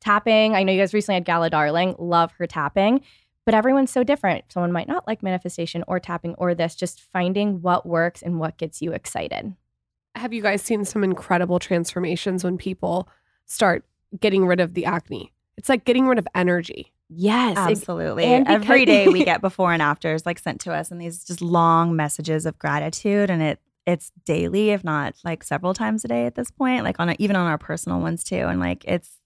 [0.00, 3.02] Tapping, I know you guys recently had Gala Darling, love her tapping
[3.44, 4.44] but everyone's so different.
[4.52, 8.56] Someone might not like manifestation or tapping or this, just finding what works and what
[8.56, 9.54] gets you excited.
[10.14, 13.08] Have you guys seen some incredible transformations when people
[13.46, 13.84] start
[14.20, 15.32] getting rid of the acne?
[15.56, 16.92] It's like getting rid of energy.
[17.08, 18.24] Yes, absolutely.
[18.24, 21.94] Every day we get before and afters like sent to us and these just long
[21.96, 26.36] messages of gratitude and it it's daily if not like several times a day at
[26.36, 29.16] this point like on a, even on our personal ones too and like it's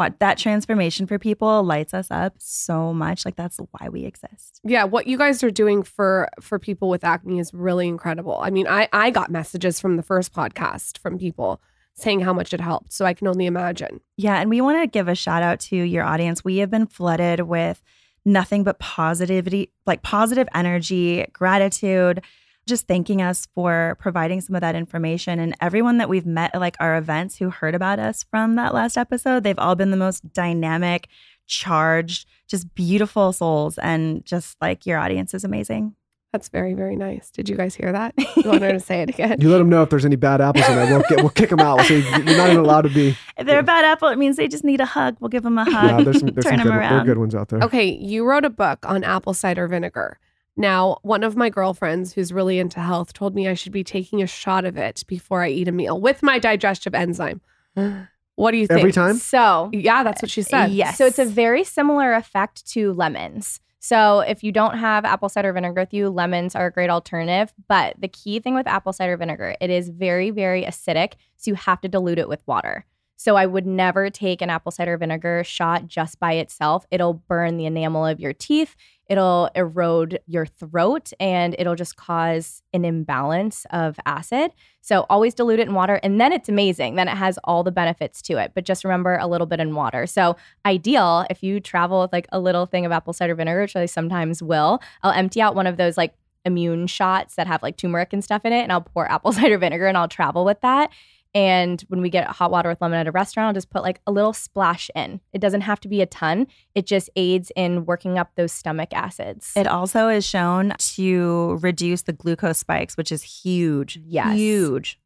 [0.00, 0.18] what?
[0.18, 3.26] That transformation for people lights us up so much.
[3.26, 4.58] Like that's why we exist.
[4.64, 8.38] Yeah what you guys are doing for for people with acne is really incredible.
[8.40, 11.60] I mean i i got messages from the first podcast from people
[11.92, 14.00] saying how much it helped so i can only imagine.
[14.16, 16.42] Yeah and we want to give a shout out to your audience.
[16.42, 17.82] We have been flooded with
[18.24, 22.22] nothing but positivity like positive energy gratitude
[22.70, 25.38] just thanking us for providing some of that information.
[25.38, 28.72] And everyone that we've met at like our events who heard about us from that
[28.72, 31.08] last episode, they've all been the most dynamic,
[31.46, 33.76] charged, just beautiful souls.
[33.76, 35.94] And just like your audience is amazing.
[36.32, 37.28] That's very, very nice.
[37.30, 38.14] Did you guys hear that?
[38.36, 39.40] You want her to say it again?
[39.40, 40.86] You let them know if there's any bad apples in there.
[40.86, 41.76] We'll, get, we'll kick them out.
[41.78, 43.16] We'll say you're not even allowed to be.
[43.36, 45.16] If they're a bad apple, it means they just need a hug.
[45.18, 45.90] We'll give them a hug.
[45.90, 46.92] Yeah, there's some, there's Turn some good, them around.
[46.92, 47.60] There are good ones out there.
[47.60, 50.18] Okay, you wrote a book on apple cider vinegar.
[50.56, 54.22] Now, one of my girlfriends who's really into health told me I should be taking
[54.22, 57.40] a shot of it before I eat a meal with my digestive enzyme.
[58.36, 58.80] What do you think?
[58.80, 59.16] Every time?
[59.16, 60.64] So, yeah, that's what she said.
[60.64, 60.96] Uh, yes.
[60.96, 63.60] So, it's a very similar effect to lemons.
[63.80, 67.52] So, if you don't have apple cider vinegar with you, lemons are a great alternative.
[67.68, 71.14] But the key thing with apple cider vinegar, it is very, very acidic.
[71.36, 72.86] So, you have to dilute it with water.
[73.20, 76.86] So I would never take an apple cider vinegar shot just by itself.
[76.90, 78.76] It'll burn the enamel of your teeth,
[79.10, 84.52] it'll erode your throat, and it'll just cause an imbalance of acid.
[84.80, 86.94] So always dilute it in water, and then it's amazing.
[86.94, 88.52] Then it has all the benefits to it.
[88.54, 90.06] But just remember a little bit in water.
[90.06, 93.76] So ideal if you travel with like a little thing of apple cider vinegar, which
[93.76, 96.14] I sometimes will, I'll empty out one of those like
[96.46, 99.58] immune shots that have like turmeric and stuff in it, and I'll pour apple cider
[99.58, 100.90] vinegar and I'll travel with that.
[101.32, 104.00] And when we get hot water with lemon at a restaurant, I'll just put like
[104.06, 105.20] a little splash in.
[105.32, 106.48] It doesn't have to be a ton.
[106.74, 109.52] It just aids in working up those stomach acids.
[109.54, 114.00] It also is shown to reduce the glucose spikes, which is huge.
[114.04, 114.36] Yes.
[114.36, 114.98] Huge.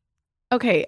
[0.50, 0.86] Okay.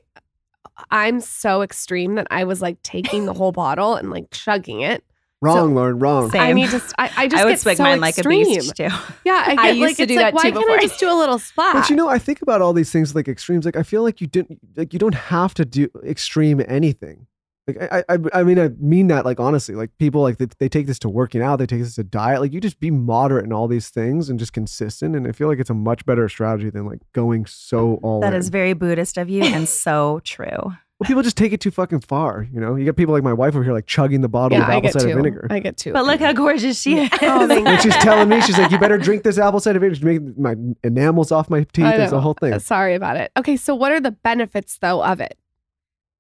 [0.91, 5.05] I'm so extreme that I was like taking the whole bottle and like chugging it.
[5.47, 6.03] Wrong, so, Lauryn.
[6.03, 6.31] Wrong.
[6.31, 6.41] Same.
[6.41, 6.83] I need to.
[6.99, 8.47] I, I just I would swig so mine extreme.
[8.47, 8.89] like a beast too.
[9.25, 10.57] Yeah, I, get, I used like, to do like, that why too.
[10.57, 11.75] Why can't I just do a little splash?
[11.75, 13.65] But you know, I think about all these things like extremes.
[13.65, 14.59] Like I feel like you didn't.
[14.77, 17.27] Like you don't have to do extreme anything.
[17.67, 19.75] Like I, I, I mean, I mean that like honestly.
[19.75, 21.57] Like people like they, they take this to working out.
[21.57, 22.41] They take this to diet.
[22.41, 25.17] Like you just be moderate in all these things and just consistent.
[25.17, 28.21] And I feel like it's a much better strategy than like going so all.
[28.21, 28.39] That in.
[28.39, 30.75] is very Buddhist of you and so true.
[30.99, 32.49] Well, people just take it too fucking far.
[32.51, 34.65] You know, you got people like my wife over here, like chugging the bottle Yeah,
[34.65, 35.15] of I apple get cider two.
[35.17, 35.47] vinegar.
[35.51, 35.93] I get two.
[35.93, 37.11] But look how gorgeous she is.
[37.21, 40.01] Oh, thank and she's telling me, she's like, "You better drink this apple cider vinegar
[40.01, 42.59] to make my enamels off my teeth." I It's the whole thing.
[42.61, 43.31] Sorry about it.
[43.37, 45.37] Okay, so what are the benefits though of it?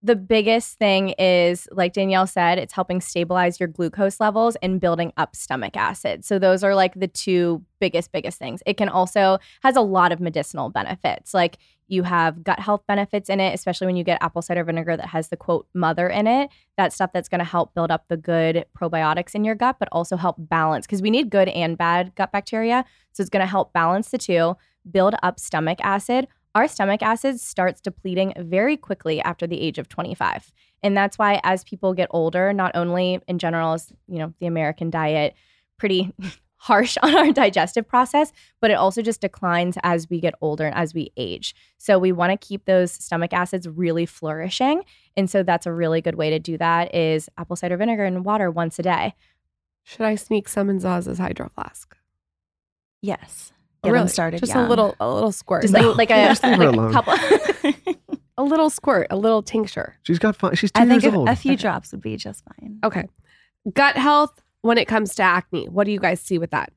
[0.06, 5.12] The biggest thing is like Danielle said, it's helping stabilize your glucose levels and building
[5.16, 6.24] up stomach acid.
[6.24, 8.62] So those are like the two biggest biggest things.
[8.66, 11.34] It can also has a lot of medicinal benefits.
[11.34, 14.96] Like you have gut health benefits in it, especially when you get apple cider vinegar
[14.96, 16.50] that has the quote mother in it.
[16.76, 19.88] That stuff that's going to help build up the good probiotics in your gut, but
[19.90, 22.84] also help balance because we need good and bad gut bacteria.
[23.12, 24.56] So it's going to help balance the two,
[24.88, 29.90] build up stomach acid our stomach acid starts depleting very quickly after the age of
[29.90, 30.50] 25.
[30.82, 34.46] And that's why as people get older, not only in general is, you know, the
[34.46, 35.34] American diet
[35.76, 36.14] pretty
[36.56, 38.32] harsh on our digestive process,
[38.62, 41.54] but it also just declines as we get older and as we age.
[41.76, 44.82] So we want to keep those stomach acids really flourishing.
[45.14, 48.24] And so that's a really good way to do that is apple cider vinegar and
[48.24, 49.14] water once a day.
[49.82, 51.94] Should I sneak some in Zaz's hydro flask?
[53.02, 53.52] Yes.
[53.86, 54.02] Get really?
[54.02, 54.40] them started.
[54.40, 54.66] Just young.
[54.66, 57.14] a little, a little squirt, Just like, like, like a, Just like a couple.
[58.38, 59.96] a little squirt, a little tincture.
[60.02, 60.54] She's got fun.
[60.54, 61.28] She's two I think years a, old.
[61.28, 62.78] a few drops would be just fine.
[62.84, 63.08] Okay,
[63.72, 65.68] gut health when it comes to acne.
[65.68, 66.72] What do you guys see with that?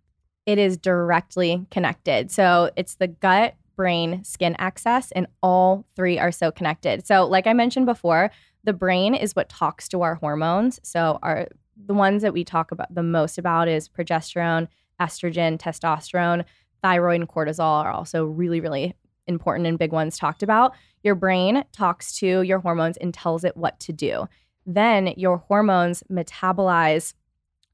[0.50, 2.32] it is directly connected.
[2.32, 7.06] So it's the gut, brain, skin axis, and all three are so connected.
[7.06, 8.32] So, like I mentioned before,
[8.64, 10.80] the brain is what talks to our hormones.
[10.82, 11.48] So, our
[11.86, 14.68] the ones that we talk about the most about is progesterone,
[15.00, 16.46] estrogen, testosterone,
[16.82, 18.96] thyroid, and cortisol are also really, really
[19.28, 20.74] important and big ones talked about.
[21.04, 24.28] Your brain talks to your hormones and tells it what to do.
[24.66, 27.14] Then your hormones metabolize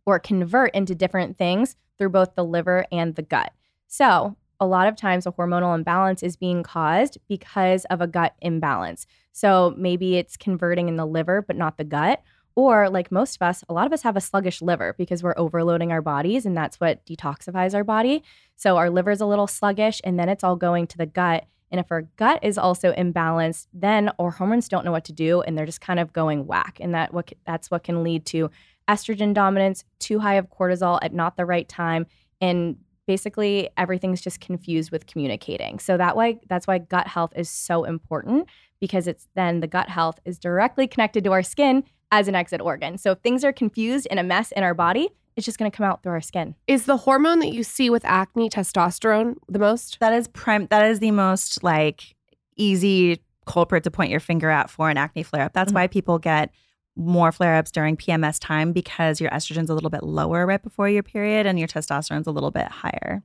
[0.06, 3.52] or convert into different things through both the liver and the gut.
[3.88, 8.36] So, a lot of times a hormonal imbalance is being caused because of a gut
[8.42, 9.06] imbalance.
[9.32, 12.22] So, maybe it's converting in the liver, but not the gut.
[12.56, 15.38] Or, like most of us, a lot of us have a sluggish liver because we're
[15.38, 18.24] overloading our bodies, and that's what detoxifies our body.
[18.56, 21.46] So, our liver's a little sluggish, and then it's all going to the gut.
[21.72, 25.42] And if our gut is also imbalanced, then our hormones don't know what to do,
[25.42, 26.78] and they're just kind of going whack.
[26.80, 28.50] And that what that's what can lead to
[28.88, 32.06] estrogen dominance, too high of cortisol at not the right time,
[32.40, 32.78] and
[33.08, 35.80] basically everything's just confused with communicating.
[35.80, 38.48] So that way that's why gut health is so important
[38.80, 42.62] because it's then the gut health is directly connected to our skin as an exit
[42.62, 42.98] organ.
[42.98, 45.76] So if things are confused and a mess in our body, it's just going to
[45.76, 46.56] come out through our skin.
[46.68, 50.00] Is the hormone that you see with acne testosterone the most?
[50.00, 50.68] That is prime.
[50.70, 52.16] That is the most like
[52.56, 55.54] easy culprit to point your finger at for an acne flare up.
[55.54, 55.76] That's Mhm.
[55.76, 56.52] why people get
[56.96, 60.88] more flare ups during PMS time because your estrogen's a little bit lower right before
[60.88, 63.22] your period and your testosterone's a little bit higher.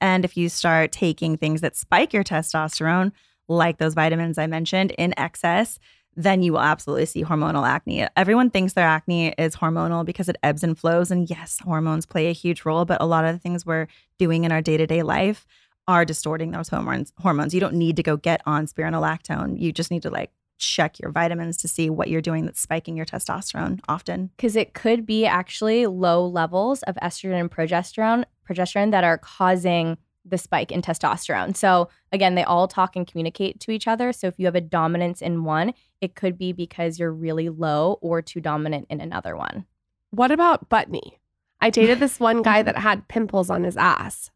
[0.00, 3.12] And if you start taking things that spike your testosterone,
[3.48, 5.78] like those vitamins I mentioned, in excess,
[6.16, 8.06] then you will absolutely see hormonal acne.
[8.16, 11.10] Everyone thinks their acne is hormonal because it ebbs and flows.
[11.10, 13.86] And yes, hormones play a huge role, but a lot of the things we're
[14.18, 15.46] doing in our day to day life
[15.86, 17.12] are distorting those hormones.
[17.20, 17.52] Hormones.
[17.52, 19.60] You don't need to go get on spironolactone.
[19.60, 22.96] You just need to like check your vitamins to see what you're doing that's spiking
[22.96, 24.30] your testosterone often.
[24.36, 29.98] because it could be actually low levels of estrogen and progesterone progesterone that are causing
[30.24, 31.56] the spike in testosterone.
[31.56, 34.12] So again, they all talk and communicate to each other.
[34.12, 37.98] So if you have a dominance in one, it could be because you're really low
[38.00, 39.66] or too dominant in another one.
[40.10, 41.18] What about butt knee?
[41.60, 44.30] I dated this one guy that had pimples on his ass.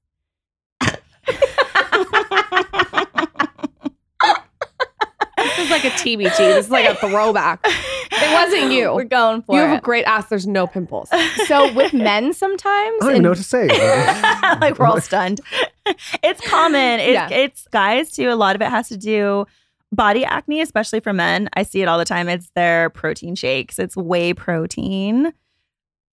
[5.58, 6.36] This is like a TBT.
[6.36, 7.64] This is like a throwback.
[8.22, 8.94] It wasn't you.
[8.94, 10.26] We're going for You You have a great ass.
[10.28, 11.08] There's no pimples.
[11.46, 13.68] so with men sometimes I don't even and- know what to say.
[14.60, 15.40] like we're all stunned.
[16.22, 17.00] it's common.
[17.00, 17.28] It, Yeah.
[17.30, 18.30] It's guys too.
[18.30, 19.46] A lot of it has to do
[19.92, 21.48] body acne, especially for men.
[21.54, 22.28] I see it all the time.
[22.28, 23.78] It's their protein shakes.
[23.78, 25.32] It's whey protein.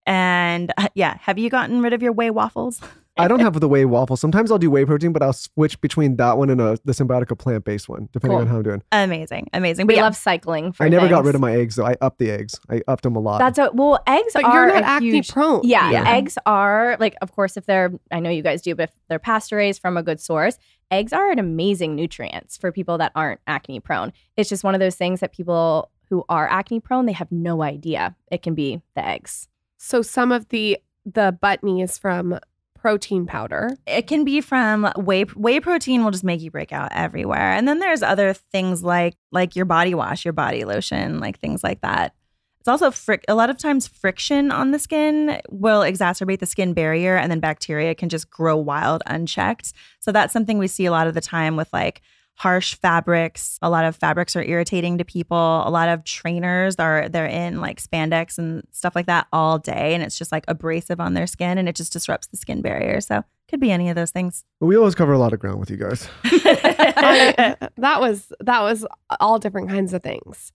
[0.06, 2.80] And uh, yeah, have you gotten rid of your whey waffles?
[3.18, 4.18] I don't have the whey waffle.
[4.18, 7.38] Sometimes I'll do whey protein, but I'll switch between that one and a, the Symbiotica
[7.38, 8.42] plant based one, depending Cool.
[8.42, 8.84] on how I'm doing.
[8.92, 9.88] Amazing, amazing.
[9.88, 11.86] We yeah, love cycling for I never got rid of my eggs though.
[11.86, 12.60] I upped the eggs.
[12.70, 13.40] I upped them a lot.
[13.40, 15.62] That's a well, eggs But are you're not a acne huge, prone.
[15.64, 16.10] Yeah, Yeah.
[16.14, 19.20] eggs are like, of course, if they're, I know you guys do, but if they're
[19.20, 20.58] pasture raised from a good source,
[20.92, 24.12] eggs are an amazing nutrients for people that aren't acne prone.
[24.36, 27.64] It's just one of those things that people who are acne prone, they have no
[27.64, 29.48] idea it can be the eggs.
[29.78, 32.40] So some of the the butt is from
[32.86, 33.72] protein powder.
[33.88, 37.52] it can be from whey whey protein will just make you break out everywhere.
[37.52, 41.64] And then there's other things like like your body wash your body lotion like things
[41.64, 42.14] like that.
[42.60, 46.74] It's also fric- a lot of times friction on the skin will exacerbate the skin
[46.74, 49.74] barrier and then bacteria can just grow wild unchecked.
[50.00, 52.04] So that's something we see a lot of the time with like
[52.38, 53.58] harsh fabrics.
[53.62, 55.64] A lot of fabrics are irritating to people.
[55.66, 59.94] A lot of trainers are they're in like spandex and stuff like that all day
[59.94, 63.00] and it's just like abrasive on their skin and it just disrupts the skin barrier.
[63.00, 64.44] So could be any of those things.
[64.60, 66.10] But we always cover a lot of ground with you guys.
[66.26, 68.86] I- that was that was
[69.20, 70.52] all different kinds of things.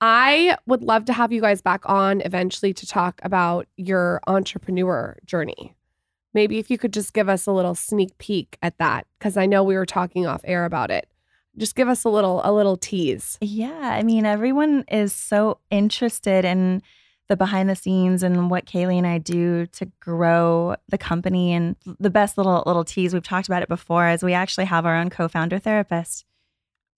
[0.00, 5.16] I would love to have you guys back on eventually to talk about your entrepreneur
[5.26, 5.74] journey.
[6.34, 9.46] Maybe if you could just give us a little sneak peek at that because I
[9.46, 11.08] know we were talking off air about it.
[11.58, 13.36] Just give us a little a little tease.
[13.40, 16.82] Yeah, I mean, everyone is so interested in
[17.28, 21.52] the behind the scenes and what Kayleigh and I do to grow the company.
[21.52, 24.86] And the best little little tease we've talked about it before is we actually have
[24.86, 26.24] our own co-founder therapist,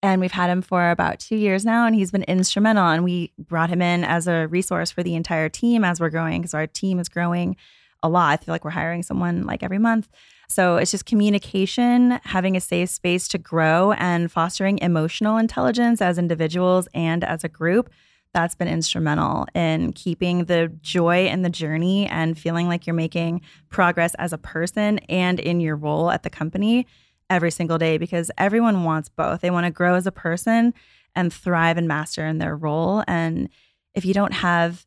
[0.02, 2.86] and we've had him for about two years now, and he's been instrumental.
[2.86, 6.42] And we brought him in as a resource for the entire team as we're growing
[6.42, 7.56] because our team is growing
[8.02, 8.40] a lot.
[8.40, 10.08] I feel like we're hiring someone like every month.
[10.50, 16.18] So it's just communication, having a safe space to grow, and fostering emotional intelligence as
[16.18, 17.88] individuals and as a group.
[18.34, 23.42] That's been instrumental in keeping the joy in the journey and feeling like you're making
[23.68, 26.84] progress as a person and in your role at the company
[27.28, 29.42] every single day because everyone wants both.
[29.42, 30.74] They want to grow as a person
[31.14, 33.04] and thrive and master in their role.
[33.06, 33.48] And
[33.94, 34.84] if you don't have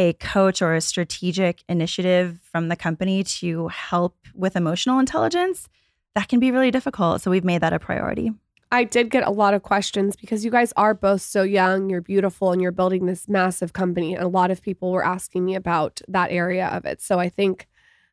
[0.00, 5.68] a coach or a strategic initiative from the company to help with emotional intelligence,
[6.14, 7.20] that can be really difficult.
[7.20, 8.32] So we've made that a priority.
[8.72, 12.00] I did get a lot of questions because you guys are both so young, you're
[12.00, 14.14] beautiful, and you're building this massive company.
[14.14, 17.02] And a lot of people were asking me about that area of it.
[17.02, 17.68] So I think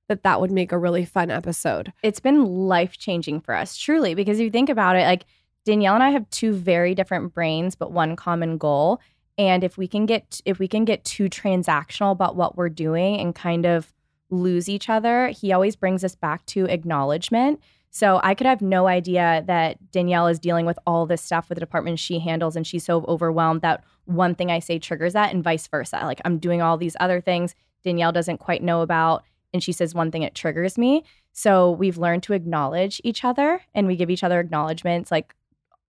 [0.10, 1.94] that that would make a really fun episode.
[2.04, 5.24] it's been life changing for us, truly, because if you think about it, like
[5.64, 9.00] Danielle and I have two very different brains, but one common goal.
[9.38, 13.20] And if we can get if we can get too transactional about what we're doing
[13.20, 13.94] and kind of
[14.30, 17.62] lose each other, he always brings us back to acknowledgement.
[17.90, 21.56] So I could have no idea that Danielle is dealing with all this stuff with
[21.56, 25.34] the department she handles and she's so overwhelmed that one thing I say triggers that
[25.34, 26.02] and vice versa.
[26.04, 29.24] Like I'm doing all these other things Danielle doesn't quite know about
[29.54, 31.04] and she says one thing it triggers me.
[31.32, 35.34] So we've learned to acknowledge each other and we give each other acknowledgments like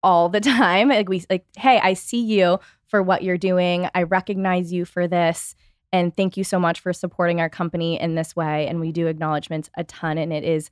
[0.02, 0.88] all the time.
[0.88, 3.88] Like we like, hey, I see you for what you're doing.
[3.94, 5.54] I recognize you for this.
[5.92, 8.66] And thank you so much for supporting our company in this way.
[8.66, 10.18] And we do acknowledgments a ton.
[10.18, 10.70] And it is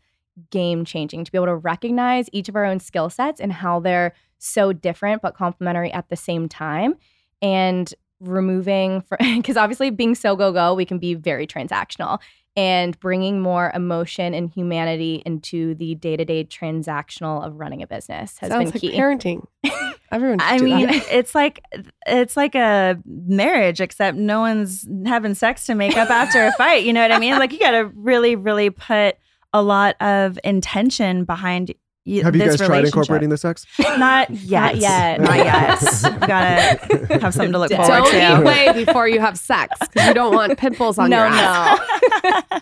[0.50, 3.80] game changing to be able to recognize each of our own skill sets and how
[3.80, 6.94] they're so different but complementary at the same time.
[7.40, 12.18] And removing, because obviously being so go go, we can be very transactional
[12.56, 17.86] and bringing more emotion and humanity into the day to day transactional of running a
[17.86, 18.98] business has Sounds been like key.
[18.98, 19.46] parenting.
[20.12, 20.40] Everyone.
[20.40, 21.06] I mean, that.
[21.10, 21.62] it's like
[22.06, 26.84] it's like a marriage, except no one's having sex to make up after a fight.
[26.84, 27.38] You know what I mean?
[27.38, 29.16] Like you got to really, really put
[29.52, 31.74] a lot of intention behind.
[32.06, 33.66] Y- Have you this guys tried incorporating the sex?
[33.78, 34.76] Not yet.
[34.76, 35.20] yet.
[35.20, 35.80] Not yet.
[36.20, 38.38] we gotta have something to look forward don't to.
[38.40, 41.80] eat way before you have sex because you don't want pimples on no, your ass.
[42.24, 42.40] no.
[42.52, 42.60] No.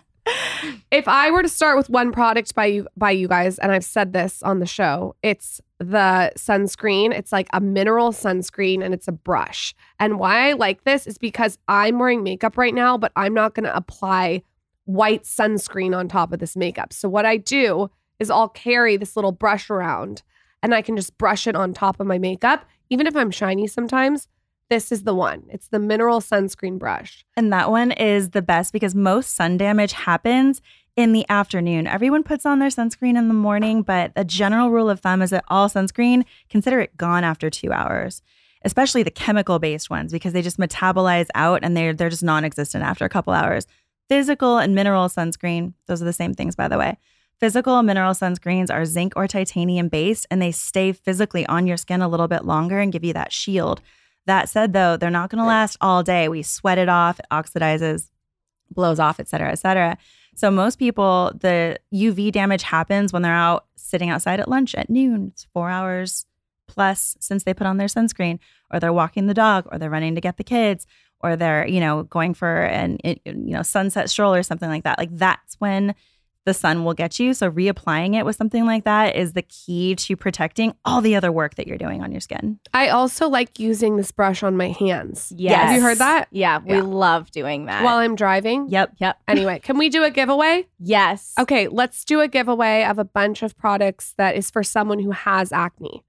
[0.90, 3.84] If I were to start with one product by you by you guys, and I've
[3.84, 7.12] said this on the show, it's the sunscreen.
[7.12, 9.74] It's like a mineral sunscreen and it's a brush.
[10.01, 13.55] And why I like this is because I'm wearing makeup right now, but I'm not
[13.55, 14.42] gonna apply
[14.86, 16.92] white sunscreen on top of this makeup.
[16.92, 20.23] So what I do is I'll carry this little brush around
[20.62, 22.65] and I can just brush it on top of my makeup.
[22.91, 24.29] Even if I'm shiny sometimes,
[24.71, 25.45] this is the one.
[25.51, 27.25] It's the mineral sunscreen brush.
[27.37, 30.62] And that one is the best because most sun damage happens
[30.97, 31.87] in the afternoon.
[31.87, 35.31] Everyone puts on their sunscreen in the morning, but a general rule of thumb is
[35.31, 38.23] that all sunscreen, consider it gone after two hours,
[38.65, 42.45] especially the chemical based ones because they just metabolize out and they're, they're just non
[42.45, 43.67] existent after a couple hours.
[44.09, 46.97] Physical and mineral sunscreen, those are the same things, by the way.
[47.45, 52.01] Physical mineral sunscreens are zinc or titanium based and they stay physically on your skin
[52.01, 53.82] a little bit longer and give you that shield.
[54.24, 56.26] That said, though, they're not going to last all day.
[56.26, 58.09] We sweat it off, it oxidizes,
[58.70, 59.99] blows off, et cetera, et cetera.
[60.34, 64.88] So most people, the UV damage happens when they're out sitting outside at lunch at
[64.88, 65.32] noon.
[65.34, 66.24] It's four hours
[66.66, 68.38] plus since they put on their sunscreen,
[68.72, 70.86] or they're walking the dog, or they're running to get the kids,
[71.20, 74.99] or they're you know going for an you know sunset stroll or something like that.
[74.99, 75.95] Like that's when
[76.45, 77.32] the sun will get you.
[77.34, 81.32] So reapplying it with something like that is the key to protecting all the other
[81.32, 82.59] work that you're doing on your skin.
[82.74, 85.32] I also like using this brush on my hands.
[85.36, 85.57] Yes.
[85.57, 86.28] Have you heard that?
[86.30, 86.82] Yeah, we Yeah.
[86.82, 87.82] love doing that.
[87.82, 88.68] While I'm driving?
[88.68, 88.95] Yep.
[88.99, 89.18] yep.
[89.28, 90.66] Anyway, can we do a giveaway?
[90.78, 91.32] Yes.
[91.38, 95.11] Okay, let's do a giveaway of a bunch of products that is for someone who
[95.12, 96.05] has acne.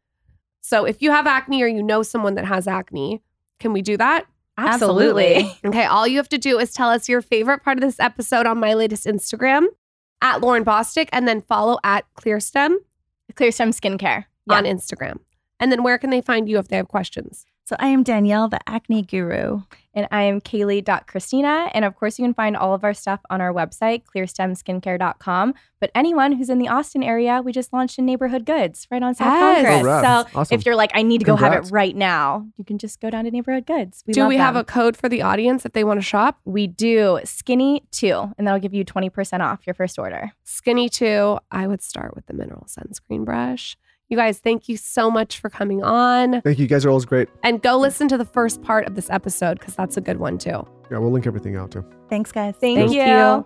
[0.62, 3.22] So if you have acne or you know someone that has acne,
[3.60, 4.26] can we do that?
[4.58, 5.52] Absolutely.
[5.66, 8.46] Okay, all you have to do is tell us your favorite part of this episode
[8.46, 9.66] on my latest Instagram
[10.22, 12.76] at Lauryn Bosstick and then follow at Clearstem
[13.36, 14.26] Clear Stem Skincare.
[14.48, 14.58] Yeah.
[14.58, 15.20] on Instagram.
[15.60, 17.46] And then where can they find you if they have questions?
[17.66, 19.62] So I am Danielle, the acne guru.
[19.96, 21.72] And I am Kayleigh.Christina.
[21.74, 25.54] And of course, you can find all of our stuff on our website, clearstemskincare.com.
[25.80, 29.14] But anyone who's in the Austin area, we just launched in Neighborhood Goods right on
[29.16, 29.66] South Yes.
[29.66, 30.04] Congress.
[30.06, 30.56] Oh, so Awesome.
[30.60, 33.10] if you're like, I need to go have it right now, you can just go
[33.10, 34.04] down to Neighborhood Goods.
[34.06, 36.40] We Do love we have a code for the audience if they want to shop?
[36.46, 40.32] We do skinny two, and that'll give you 20% off your first order.
[40.44, 41.38] Skinny too.
[41.52, 43.78] I would start with the mineral sunscreen brush.
[44.10, 46.42] You guys, thank you so much for coming on.
[46.42, 46.64] Thank you.
[46.64, 47.28] You guys are always great.
[47.44, 50.38] And go listen to the first part of this episode because that's a good one
[50.38, 50.66] too.
[50.92, 51.84] Yeah, we'll link everything out too.
[52.08, 52.54] Thanks, guys.
[52.60, 53.02] Thank, Thank you.
[53.02, 53.46] you.